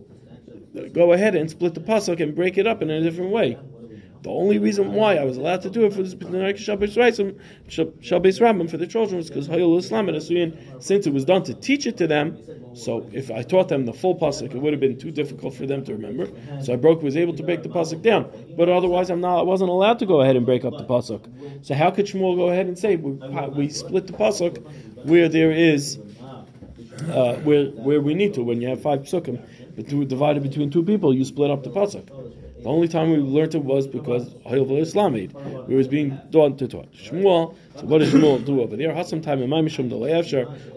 go 0.93 1.13
ahead 1.13 1.35
and 1.35 1.51
split 1.51 1.75
the 1.75 1.81
pasuk 1.81 2.21
and 2.21 2.35
break 2.35 2.57
it 2.57 2.67
up 2.67 2.81
in 2.81 2.91
a 2.91 3.01
different 3.01 3.33
way. 3.33 3.59
The 4.25 4.31
only 4.31 4.59
reason 4.59 4.95
why 4.95 5.17
I 5.17 5.25
was 5.25 5.37
allowed 5.37 5.61
to 5.63 5.71
do 5.71 5.85
it 5.85 5.93
for 5.93 6.03
this 6.03 6.15
Shabbos 6.15 6.97
Rabbim 6.97 8.71
for 8.71 8.79
the 8.79 8.87
children 8.87 9.19
was 9.19 9.29
because 9.29 9.49
Hayul 9.49 9.79
Islam 9.79 10.09
and 10.09 10.17
Asuyin, 10.17 10.83
since 10.83 11.07
it 11.07 11.13
was 11.13 11.27
done 11.27 11.43
to 11.43 11.53
teach 11.53 11.87
it 11.87 11.99
to 11.99 12.07
them, 12.07 12.39
so 12.73 13.07
if 13.13 13.31
I 13.31 13.43
taught 13.43 13.69
them 13.69 13.85
the 13.85 13.93
full 13.93 14.19
pasuk, 14.19 14.55
it 14.55 14.59
would 14.59 14.73
have 14.73 14.81
been 14.81 14.97
too 14.99 15.11
difficult 15.11 15.53
for 15.55 15.67
them 15.67 15.85
to 15.85 15.93
remember. 15.93 16.29
So 16.63 16.73
I 16.73 16.77
broke, 16.77 17.03
was 17.03 17.19
able 17.19 17.37
to 17.37 17.43
break 17.43 17.63
the 17.63 17.69
pasuk 17.69 18.01
down, 18.01 18.31
but 18.57 18.71
otherwise 18.71 19.11
I'm 19.11 19.21
not, 19.21 19.41
I 19.41 19.43
wasn't 19.43 19.69
allowed 19.69 19.99
to 19.99 20.07
go 20.07 20.23
ahead 20.23 20.37
and 20.37 20.47
break 20.47 20.65
up 20.65 20.79
the 20.79 20.85
pasuk. 20.85 21.65
So 21.67 21.75
how 21.75 21.91
could 21.91 22.07
Shmuel 22.07 22.37
go 22.37 22.49
ahead 22.49 22.67
and 22.67 22.79
say 22.79 22.97
we, 22.97 23.13
we 23.51 23.69
split 23.69 24.07
the 24.07 24.15
pasuk 24.15 24.57
where 25.05 25.29
there 25.29 25.53
is, 25.53 25.99
uh, 27.13 27.35
where 27.45 27.67
where 27.67 28.01
we 28.01 28.15
need 28.15 28.33
to 28.35 28.43
when 28.43 28.63
you 28.63 28.69
have 28.69 28.81
five 28.81 29.07
to, 29.07 30.05
divided 30.07 30.43
between 30.43 30.71
two 30.71 30.83
people, 30.83 31.13
you 31.13 31.27
split 31.27 31.51
up 31.51 31.63
the 31.63 31.71
pasuk. 31.71 32.24
The 32.65 32.71
only 32.71 32.89
time 32.89 33.11
we 33.11 33.19
learned 33.19 33.55
it 33.55 33.63
was 33.63 33.87
because 33.87 34.33
Hayil 34.47 34.81
Islam 34.81 35.17
aid. 35.17 35.37
It 35.69 35.75
was 35.75 35.87
being 35.87 36.19
done 36.31 36.57
to 36.57 36.67
taught. 36.67 36.91
Shmuel, 36.95 37.55
so 37.77 37.85
what 37.85 37.99
does 37.99 38.11
Shmuel 38.11 38.43
do 38.43 38.63
over 38.63 38.75
there? 38.75 38.91
Hasam 38.91 39.23
time 39.23 39.43
in 39.43 39.51
my 39.51 39.61
Mishum 39.61 39.93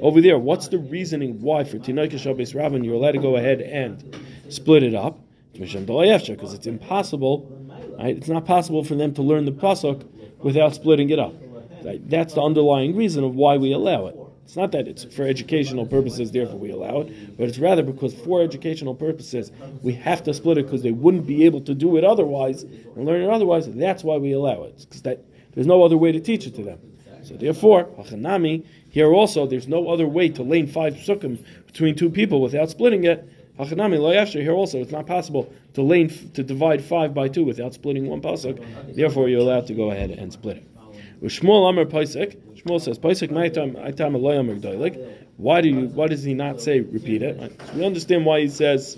Over 0.01 0.19
there, 0.19 0.37
what's 0.37 0.67
the 0.67 0.79
reasoning 0.79 1.39
why 1.39 1.63
for 1.63 1.77
Tinaika 1.77 2.19
Shabbos 2.19 2.53
Rabin 2.53 2.83
you're 2.83 2.95
allowed 2.95 3.13
to 3.13 3.19
go 3.19 3.37
ahead 3.37 3.61
and 3.61 4.03
split 4.49 4.83
it 4.83 4.95
up? 4.95 5.17
Because 5.53 6.53
it's 6.53 6.67
impossible, 6.67 7.49
right? 7.97 8.17
It's 8.17 8.27
not 8.27 8.45
possible 8.45 8.83
for 8.83 8.95
them 8.95 9.13
to 9.13 9.21
learn 9.21 9.45
the 9.45 9.53
pasuk 9.53 10.05
without 10.39 10.75
splitting 10.75 11.09
it 11.09 11.19
up. 11.19 11.35
Right? 11.85 12.01
That's 12.09 12.33
the 12.33 12.41
underlying 12.41 12.97
reason 12.97 13.23
of 13.23 13.33
why 13.33 13.55
we 13.55 13.71
allow 13.71 14.07
it. 14.07 14.17
It's 14.47 14.55
not 14.55 14.71
that 14.71 14.87
it's 14.87 15.03
for 15.03 15.27
educational 15.27 15.85
purposes, 15.85 16.31
therefore 16.31 16.57
we 16.57 16.69
allow 16.69 17.01
it, 17.01 17.37
but 17.37 17.49
it's 17.49 17.59
rather 17.59 17.83
because 17.83 18.13
for 18.13 18.41
educational 18.41 18.95
purposes 18.95 19.51
we 19.81 19.91
have 19.91 20.23
to 20.23 20.33
split 20.33 20.57
it 20.57 20.67
because 20.67 20.83
they 20.83 20.93
wouldn't 20.93 21.27
be 21.27 21.43
able 21.43 21.59
to 21.59 21.75
do 21.75 21.97
it 21.97 22.05
otherwise 22.05 22.63
and 22.63 23.05
learn 23.05 23.21
it 23.21 23.29
otherwise. 23.29 23.69
That's 23.69 24.05
why 24.05 24.15
we 24.15 24.31
allow 24.31 24.63
it 24.63 24.85
because 24.89 25.01
there's 25.53 25.67
no 25.67 25.83
other 25.83 25.97
way 25.97 26.13
to 26.13 26.21
teach 26.21 26.47
it 26.47 26.55
to 26.55 26.63
them. 26.63 26.79
So 27.23 27.35
therefore, 27.35 27.89
hachanami 27.99 28.65
here 28.89 29.13
also 29.13 29.45
there's 29.47 29.67
no 29.67 29.89
other 29.89 30.07
way 30.07 30.29
to 30.29 30.43
lane 30.43 30.67
five 30.67 30.93
psukim 30.93 31.43
between 31.65 31.95
two 31.95 32.09
people 32.09 32.39
without 32.39 32.69
splitting 32.69 33.03
it. 33.03 33.29
Hachanami 33.59 33.99
lo 33.99 34.25
here 34.25 34.53
also 34.53 34.79
it's 34.79 34.93
not 34.93 35.07
possible 35.07 35.51
to 35.73 35.81
lane 35.81 36.07
to 36.35 36.41
divide 36.41 36.81
five 36.81 37.13
by 37.13 37.27
two 37.27 37.43
without 37.43 37.73
splitting 37.73 38.07
one 38.07 38.21
pasuk. 38.21 38.63
Therefore, 38.95 39.27
you're 39.27 39.41
allowed 39.41 39.67
to 39.67 39.73
go 39.73 39.91
ahead 39.91 40.11
and 40.11 40.31
split 40.31 40.55
it. 40.55 40.67
With 41.19 41.33
Shmuel 41.33 41.69
Amar 41.69 41.83
Paisik, 41.83 42.37
Shmuel 42.67 42.81
says, 42.81 42.99
"Paisik 42.99 43.29
time 43.97 44.13
Why 45.37 45.61
do 45.61 45.69
you? 45.69 45.87
Why 45.87 46.07
does 46.07 46.23
he 46.23 46.33
not 46.33 46.61
say 46.61 46.81
repeat 46.81 47.21
it? 47.21 47.39
So 47.67 47.73
we 47.75 47.85
understand 47.85 48.25
why 48.25 48.41
he 48.41 48.47
says 48.49 48.97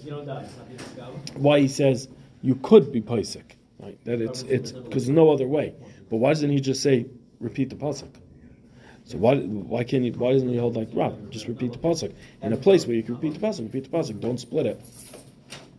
why 1.36 1.60
he 1.60 1.68
says 1.68 2.08
you 2.42 2.56
could 2.56 2.92
be 2.92 3.02
Paisik, 3.02 3.56
right? 3.80 3.98
That 4.06 4.22
it's 4.22 4.44
it's 4.44 4.72
because 4.72 5.06
there's 5.06 5.16
no 5.16 5.32
other 5.32 5.48
way. 5.48 5.76
But 6.10 6.18
why 6.18 6.30
doesn't 6.30 6.50
he 6.50 6.60
just 6.60 6.82
say 6.82 7.06
repeat 7.40 7.70
the 7.70 7.76
pasuk? 7.76 8.10
So 9.06 9.18
why 9.18 9.36
why 9.38 9.84
can't 9.84 10.04
he? 10.04 10.12
Why 10.12 10.34
doesn't 10.34 10.50
he 10.50 10.58
hold 10.58 10.76
like 10.76 10.90
Rav? 10.94 11.30
Just 11.30 11.48
repeat 11.48 11.74
the 11.74 11.80
pasuk 11.80 12.14
in 12.42 12.54
a 12.54 12.58
place 12.58 12.86
where 12.88 12.96
you 12.96 13.04
can 13.04 13.16
repeat 13.16 13.34
the 13.34 13.40
pasuk. 13.40 13.64
Repeat 13.64 13.92
the 13.92 13.98
pasuk. 13.98 14.20
Don't 14.20 14.40
split 14.40 14.66
it. 14.66 14.82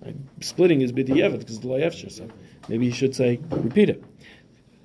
Right? 0.04 0.16
Splitting 0.40 0.80
is 0.80 0.92
b'di'evet 0.92 1.40
because 1.40 1.60
the 1.60 1.68
layefsha. 1.68 2.10
So 2.10 2.28
maybe 2.68 2.86
he 2.86 2.92
should 2.92 3.14
say 3.14 3.40
repeat 3.50 3.90
it. 3.90 4.04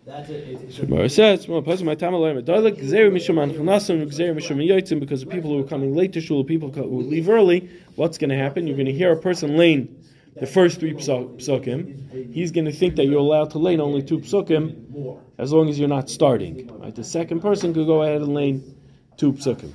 That's 0.05 0.29
it. 0.29 1.11
Says, 1.11 1.47
"Well, 1.47 1.63
person 1.63 1.87
my 1.87 1.95
time 1.95 2.13
alone, 2.13 2.39
Doilik 2.43 2.77
gzeir 2.77 3.11
mishum 3.11 3.37
anchnasim, 3.43 4.05
gzeir 4.05 4.35
mishum 4.35 4.63
yotzim." 4.63 4.99
Because 4.99 5.21
the 5.21 5.27
people 5.27 5.49
who 5.49 5.59
are 5.59 5.67
coming 5.67 5.95
late 5.95 6.13
to 6.13 6.21
shul, 6.21 6.43
people 6.43 6.71
who 6.71 7.01
leave 7.01 7.27
early, 7.27 7.69
what's 7.95 8.19
going 8.19 8.29
to 8.29 8.35
happen? 8.35 8.67
You're 8.67 8.75
going 8.75 8.85
to 8.85 8.93
hear 8.93 9.11
a 9.11 9.17
person 9.17 9.57
lane 9.57 10.03
the 10.35 10.45
first 10.45 10.79
three 10.79 10.93
psuk- 10.93 11.37
psukim. 11.37 12.31
He's 12.31 12.51
going 12.51 12.65
to 12.65 12.71
think 12.71 12.97
that 12.97 13.05
you're 13.05 13.19
allowed 13.19 13.51
to 13.51 13.57
lane 13.57 13.81
only 13.81 14.03
two 14.03 14.19
psukim, 14.19 15.17
as 15.39 15.51
long 15.51 15.69
as 15.69 15.79
you're 15.79 15.87
not 15.87 16.09
starting. 16.09 16.69
Right? 16.79 16.93
The 16.93 17.03
second 17.03 17.39
person 17.39 17.73
could 17.73 17.87
go 17.87 18.03
ahead 18.03 18.21
and 18.21 18.35
lane 18.35 18.75
two 19.17 19.33
psukim. 19.33 19.73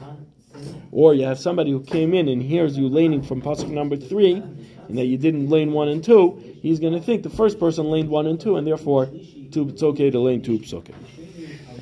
Or 0.92 1.12
you 1.14 1.24
have 1.24 1.40
somebody 1.40 1.72
who 1.72 1.80
came 1.80 2.14
in 2.14 2.28
and 2.28 2.40
hears 2.40 2.76
you 2.76 2.88
laning 2.88 3.22
from 3.22 3.42
pasuk 3.42 3.70
number 3.70 3.96
three, 3.96 4.34
and 4.34 4.98
that 4.98 5.06
you 5.06 5.16
didn't 5.16 5.48
lane 5.48 5.72
one 5.72 5.88
and 5.88 6.04
two. 6.04 6.40
He's 6.62 6.78
going 6.78 6.92
to 6.92 7.00
think 7.00 7.24
the 7.24 7.30
first 7.30 7.58
person 7.58 7.90
laned 7.90 8.08
one 8.08 8.26
and 8.28 8.38
two, 8.38 8.56
and 8.56 8.66
therefore 8.66 9.08
two, 9.50 9.68
it's 9.68 9.82
okay 9.82 10.10
to 10.10 10.20
lane 10.20 10.42
two 10.42 10.58
psukim. 10.58 10.94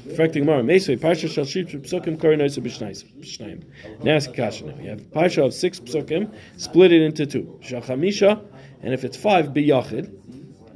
Reflecting 0.06 0.46
more, 0.46 0.62
Mesei 0.62 0.98
Parsha 0.98 1.28
shall 1.28 1.44
sheep 1.44 1.68
psukim 1.68 2.16
korinoisa 2.16 2.60
b'shnayim. 2.60 3.64
Now 4.02 4.12
ask 4.12 4.32
kasha 4.32 4.66
now. 4.66 4.80
You 4.80 4.90
have 4.90 5.00
Parsha 5.10 5.46
of 5.46 5.54
six 5.54 5.78
psukim, 5.78 6.34
split 6.56 6.92
it 6.92 7.02
into 7.02 7.26
two. 7.26 7.60
Shachamisha, 7.62 8.42
and 8.82 8.94
if 8.94 9.04
it's 9.04 9.16
five, 9.16 9.48
biyachid, 9.48 10.10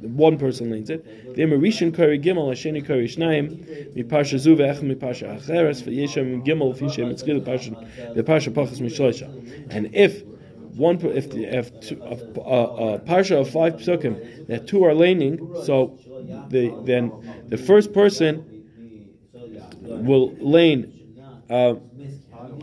one 0.01 0.37
person 0.37 0.69
lanes 0.69 0.89
it. 0.89 1.35
The 1.35 1.43
Marishan 1.43 1.95
Kari 1.95 2.19
Gimel, 2.19 2.51
Hasheni 2.51 2.85
Kari 2.85 3.07
Shnayim, 3.07 3.95
Mi 3.95 4.03
Parsha 4.03 4.37
Zu 4.37 4.55
ve'ech 4.55 4.81
Mi 4.81 4.95
Parsha 4.95 5.39
Acheres, 5.39 5.81
ve'yeshem 5.81 6.45
Gimel, 6.45 6.77
Fishem 6.77 7.11
Mitzgil, 7.11 7.41
Parsha, 7.41 8.13
the 8.13 8.23
Parsha 8.23 8.53
Pachas 8.53 8.81
Mishloisha. 8.81 9.29
And 9.71 9.95
if 9.95 10.23
one, 10.75 10.99
if 11.01 11.33
if 11.35 11.71
a, 12.37 12.99
Parsha 13.05 13.41
of 13.41 13.49
five 13.49 13.75
psukim, 13.77 14.47
that 14.47 14.67
two 14.67 14.83
are 14.83 14.93
laning, 14.93 15.55
so 15.55 15.97
the, 16.47 16.75
then 16.83 17.11
the 17.49 17.57
first 17.57 17.93
person 17.93 18.43
will 19.81 20.35
lane 20.39 20.91
uh, 21.49 21.75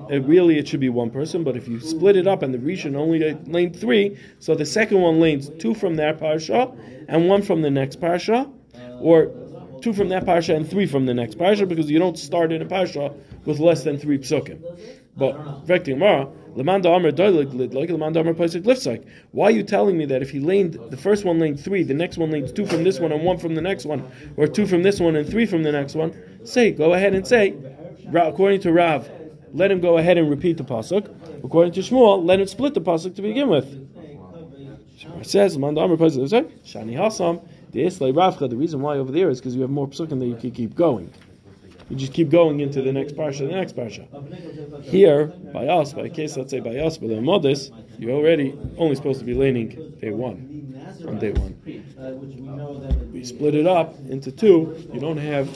it 0.09 0.25
really 0.25 0.59
it 0.59 0.67
should 0.67 0.81
be 0.81 0.89
one 0.89 1.11
person. 1.11 1.45
But 1.45 1.57
if 1.57 1.69
you 1.69 1.81
split 1.81 2.17
it 2.17 2.27
up 2.27 2.43
and 2.43 2.53
the 2.53 2.59
Rishon 2.59 2.97
only 2.97 3.35
lane 3.47 3.73
three, 3.73 4.19
so 4.39 4.55
the 4.55 4.67
second 4.67 5.01
one 5.01 5.21
lanes 5.21 5.51
two 5.59 5.75
from 5.75 5.95
that 5.97 6.19
parsha 6.19 6.77
and 7.09 7.29
one 7.29 7.43
from 7.43 7.63
the 7.63 7.71
next 7.71 8.01
parsha, 8.01 8.51
or 8.99 9.33
two 9.81 9.93
from 9.93 10.09
that 10.09 10.25
parsha 10.27 10.57
and 10.57 10.69
three 10.69 10.87
from 10.87 11.07
the 11.07 11.15
next 11.15 11.39
parsha, 11.39 11.67
because 11.69 11.91
you 11.91 11.99
don't 11.99 12.19
start 12.19 12.53
in 12.53 12.61
a 12.63 12.67
parsha 12.67 13.15
with 13.45 13.59
less 13.59 13.85
than 13.85 13.99
three 13.99 14.19
psukim. 14.19 14.61
But 15.21 15.67
Vekti 15.67 15.89
Gemara, 15.89 16.29
Lemanda 16.57 16.87
Amr 16.87 17.13
Lidlik, 17.13 17.91
Lemanda 17.91 18.21
Amr 18.21 18.33
Paisik 18.33 18.63
Lifsik. 18.63 19.07
Why 19.33 19.49
are 19.49 19.51
you 19.51 19.63
telling 19.63 19.99
me 19.99 20.07
that 20.07 20.23
if 20.23 20.31
he 20.31 20.41
laned 20.41 20.79
the 20.89 20.97
first 20.97 21.27
one 21.27 21.39
laned 21.39 21.61
three, 21.61 21.83
the 21.83 21.93
next 21.93 22.17
one 22.17 22.31
lanes 22.31 22.51
two 22.53 22.65
from 22.65 22.85
this 22.85 22.99
one 22.99 23.13
and 23.13 23.23
one 23.23 23.37
from 23.37 23.55
the 23.55 23.61
next 23.61 23.85
one, 23.85 24.11
or 24.39 24.49
two 24.49 24.67
from 24.67 24.83
this 24.83 24.99
one 24.99 25.17
and 25.17 25.29
three 25.29 25.45
from 25.45 25.63
the 25.63 25.71
next 25.71 25.95
one? 25.95 26.19
Say, 26.45 26.73
go 26.73 26.95
ahead 26.95 27.15
and 27.15 27.29
say, 27.29 27.55
according 28.13 28.63
to 28.63 28.73
Rav, 28.73 29.11
let 29.53 29.71
him 29.71 29.81
go 29.81 29.99
ahead 29.99 30.17
and 30.17 30.31
repeat 30.31 30.57
the 30.57 30.65
pasuk. 30.65 31.15
According 31.45 31.75
to 31.75 31.81
Shmuel, 31.81 32.25
let 32.25 32.41
him 32.41 32.47
split 32.47 32.73
the 32.73 32.81
pasuk 32.81 33.15
to 33.17 33.23
begin 33.23 33.49
with. 33.49 33.69
It 35.21 35.27
says, 35.27 35.57
Lemanda 35.57 35.83
Amr 35.83 35.97
Paisik 35.97 36.29
Lifsik, 36.29 36.51
Shani 36.65 36.95
Hasam, 36.97 37.47
the. 37.73 38.49
The 38.49 38.57
reason 38.57 38.81
why 38.81 38.97
over 38.97 39.13
there 39.13 39.29
is 39.29 39.39
because 39.39 39.55
you 39.55 39.61
have 39.61 39.71
more 39.71 39.87
psukim 39.87 40.19
that 40.19 40.27
you 40.27 40.37
can 40.37 40.51
keep 40.51 40.75
going. 40.75 41.13
You 41.91 41.97
just 41.97 42.13
keep 42.13 42.31
going 42.31 42.61
into 42.61 42.83
the 42.83 42.93
next 42.93 43.17
parsha, 43.17 43.39
the 43.49 43.57
next 43.57 43.75
parsha. 43.75 44.07
Here, 44.85 45.27
by 45.27 45.67
us, 45.67 45.93
by 45.93 46.09
case, 46.09 46.37
let's 46.37 46.53
say 46.53 46.61
by 46.61 46.77
us, 46.77 46.97
by 46.99 47.09
the 47.09 47.15
maamados, 47.15 47.73
you're 47.99 48.13
already 48.13 48.57
only 48.79 48.95
supposed 48.95 49.19
to 49.19 49.27
be 49.27 49.35
laning 49.35 49.97
day 50.01 50.11
one, 50.11 50.73
on 51.07 51.19
day 51.19 51.33
one. 51.33 51.61
We 53.13 53.25
split 53.25 53.57
it 53.57 53.67
up 53.67 53.99
into 54.09 54.31
two. 54.31 54.89
You 54.93 55.01
don't 55.01 55.17
have 55.17 55.49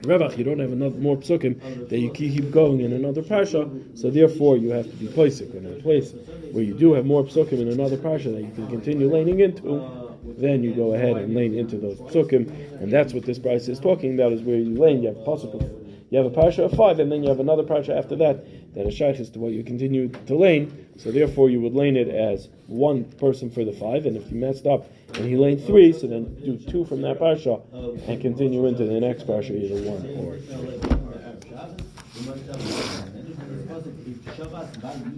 revach. 0.00 0.38
You 0.38 0.44
don't 0.44 0.60
have 0.60 0.72
another 0.72 0.96
more 0.96 1.18
psukim 1.18 1.88
that 1.90 1.98
you 1.98 2.10
keep 2.10 2.50
going 2.50 2.80
in 2.80 2.94
another 2.94 3.22
parsha. 3.22 3.98
So 3.98 4.10
therefore, 4.10 4.56
you 4.56 4.70
have 4.70 4.90
to 4.90 4.96
be 4.96 5.08
placing 5.08 5.52
in 5.54 5.66
a 5.66 5.82
place 5.82 6.14
where 6.52 6.64
you 6.64 6.72
do 6.72 6.94
have 6.94 7.04
more 7.04 7.22
psukim 7.22 7.60
in 7.60 7.68
another 7.68 7.98
parsha 7.98 8.32
that 8.32 8.42
you 8.42 8.52
can 8.54 8.66
continue 8.68 9.12
laning 9.12 9.40
into. 9.40 10.03
Then 10.38 10.62
you 10.62 10.74
go 10.74 10.94
ahead 10.94 11.16
and 11.16 11.34
lane 11.34 11.54
into 11.54 11.76
those 11.76 11.98
psukim, 11.98 12.48
and 12.80 12.92
that's 12.92 13.12
what 13.12 13.24
this 13.24 13.38
price 13.38 13.68
is 13.68 13.78
talking 13.78 14.14
about. 14.14 14.32
Is 14.32 14.42
where 14.42 14.56
you 14.56 14.74
lane. 14.74 15.02
You 15.02 15.08
have 15.08 15.18
a 15.18 15.24
pasuk 15.24 15.84
you 16.14 16.22
have 16.22 16.26
a 16.26 16.30
parsha 16.30 16.64
of 16.66 16.72
five, 16.72 17.00
and 17.00 17.10
then 17.10 17.24
you 17.24 17.28
have 17.28 17.40
another 17.40 17.64
parsha 17.64 17.96
after 17.98 18.14
that 18.14 18.44
that 18.74 18.86
is 18.86 19.00
as 19.00 19.30
to 19.30 19.40
what 19.40 19.52
you 19.52 19.64
continue 19.64 20.08
to 20.08 20.36
lane. 20.36 20.86
So 20.96 21.10
therefore, 21.10 21.50
you 21.50 21.60
would 21.60 21.74
lane 21.74 21.96
it 21.96 22.08
as 22.08 22.48
one 22.68 23.04
person 23.04 23.50
for 23.50 23.64
the 23.64 23.72
five, 23.72 24.06
and 24.06 24.16
if 24.16 24.30
you 24.30 24.36
messed 24.36 24.64
up 24.64 24.86
and 25.14 25.24
he 25.24 25.36
laned 25.36 25.64
three, 25.64 25.92
so 25.92 26.06
then 26.06 26.32
do 26.36 26.56
two 26.56 26.84
from 26.84 27.02
that 27.02 27.18
parsha 27.18 27.60
and 28.08 28.20
continue 28.20 28.64
into 28.66 28.84
the 28.84 29.00
next 29.00 29.26
parsha, 29.26 29.50
either 29.50 29.90
one 29.90 30.06
or 30.24 30.38
three. 30.38 30.94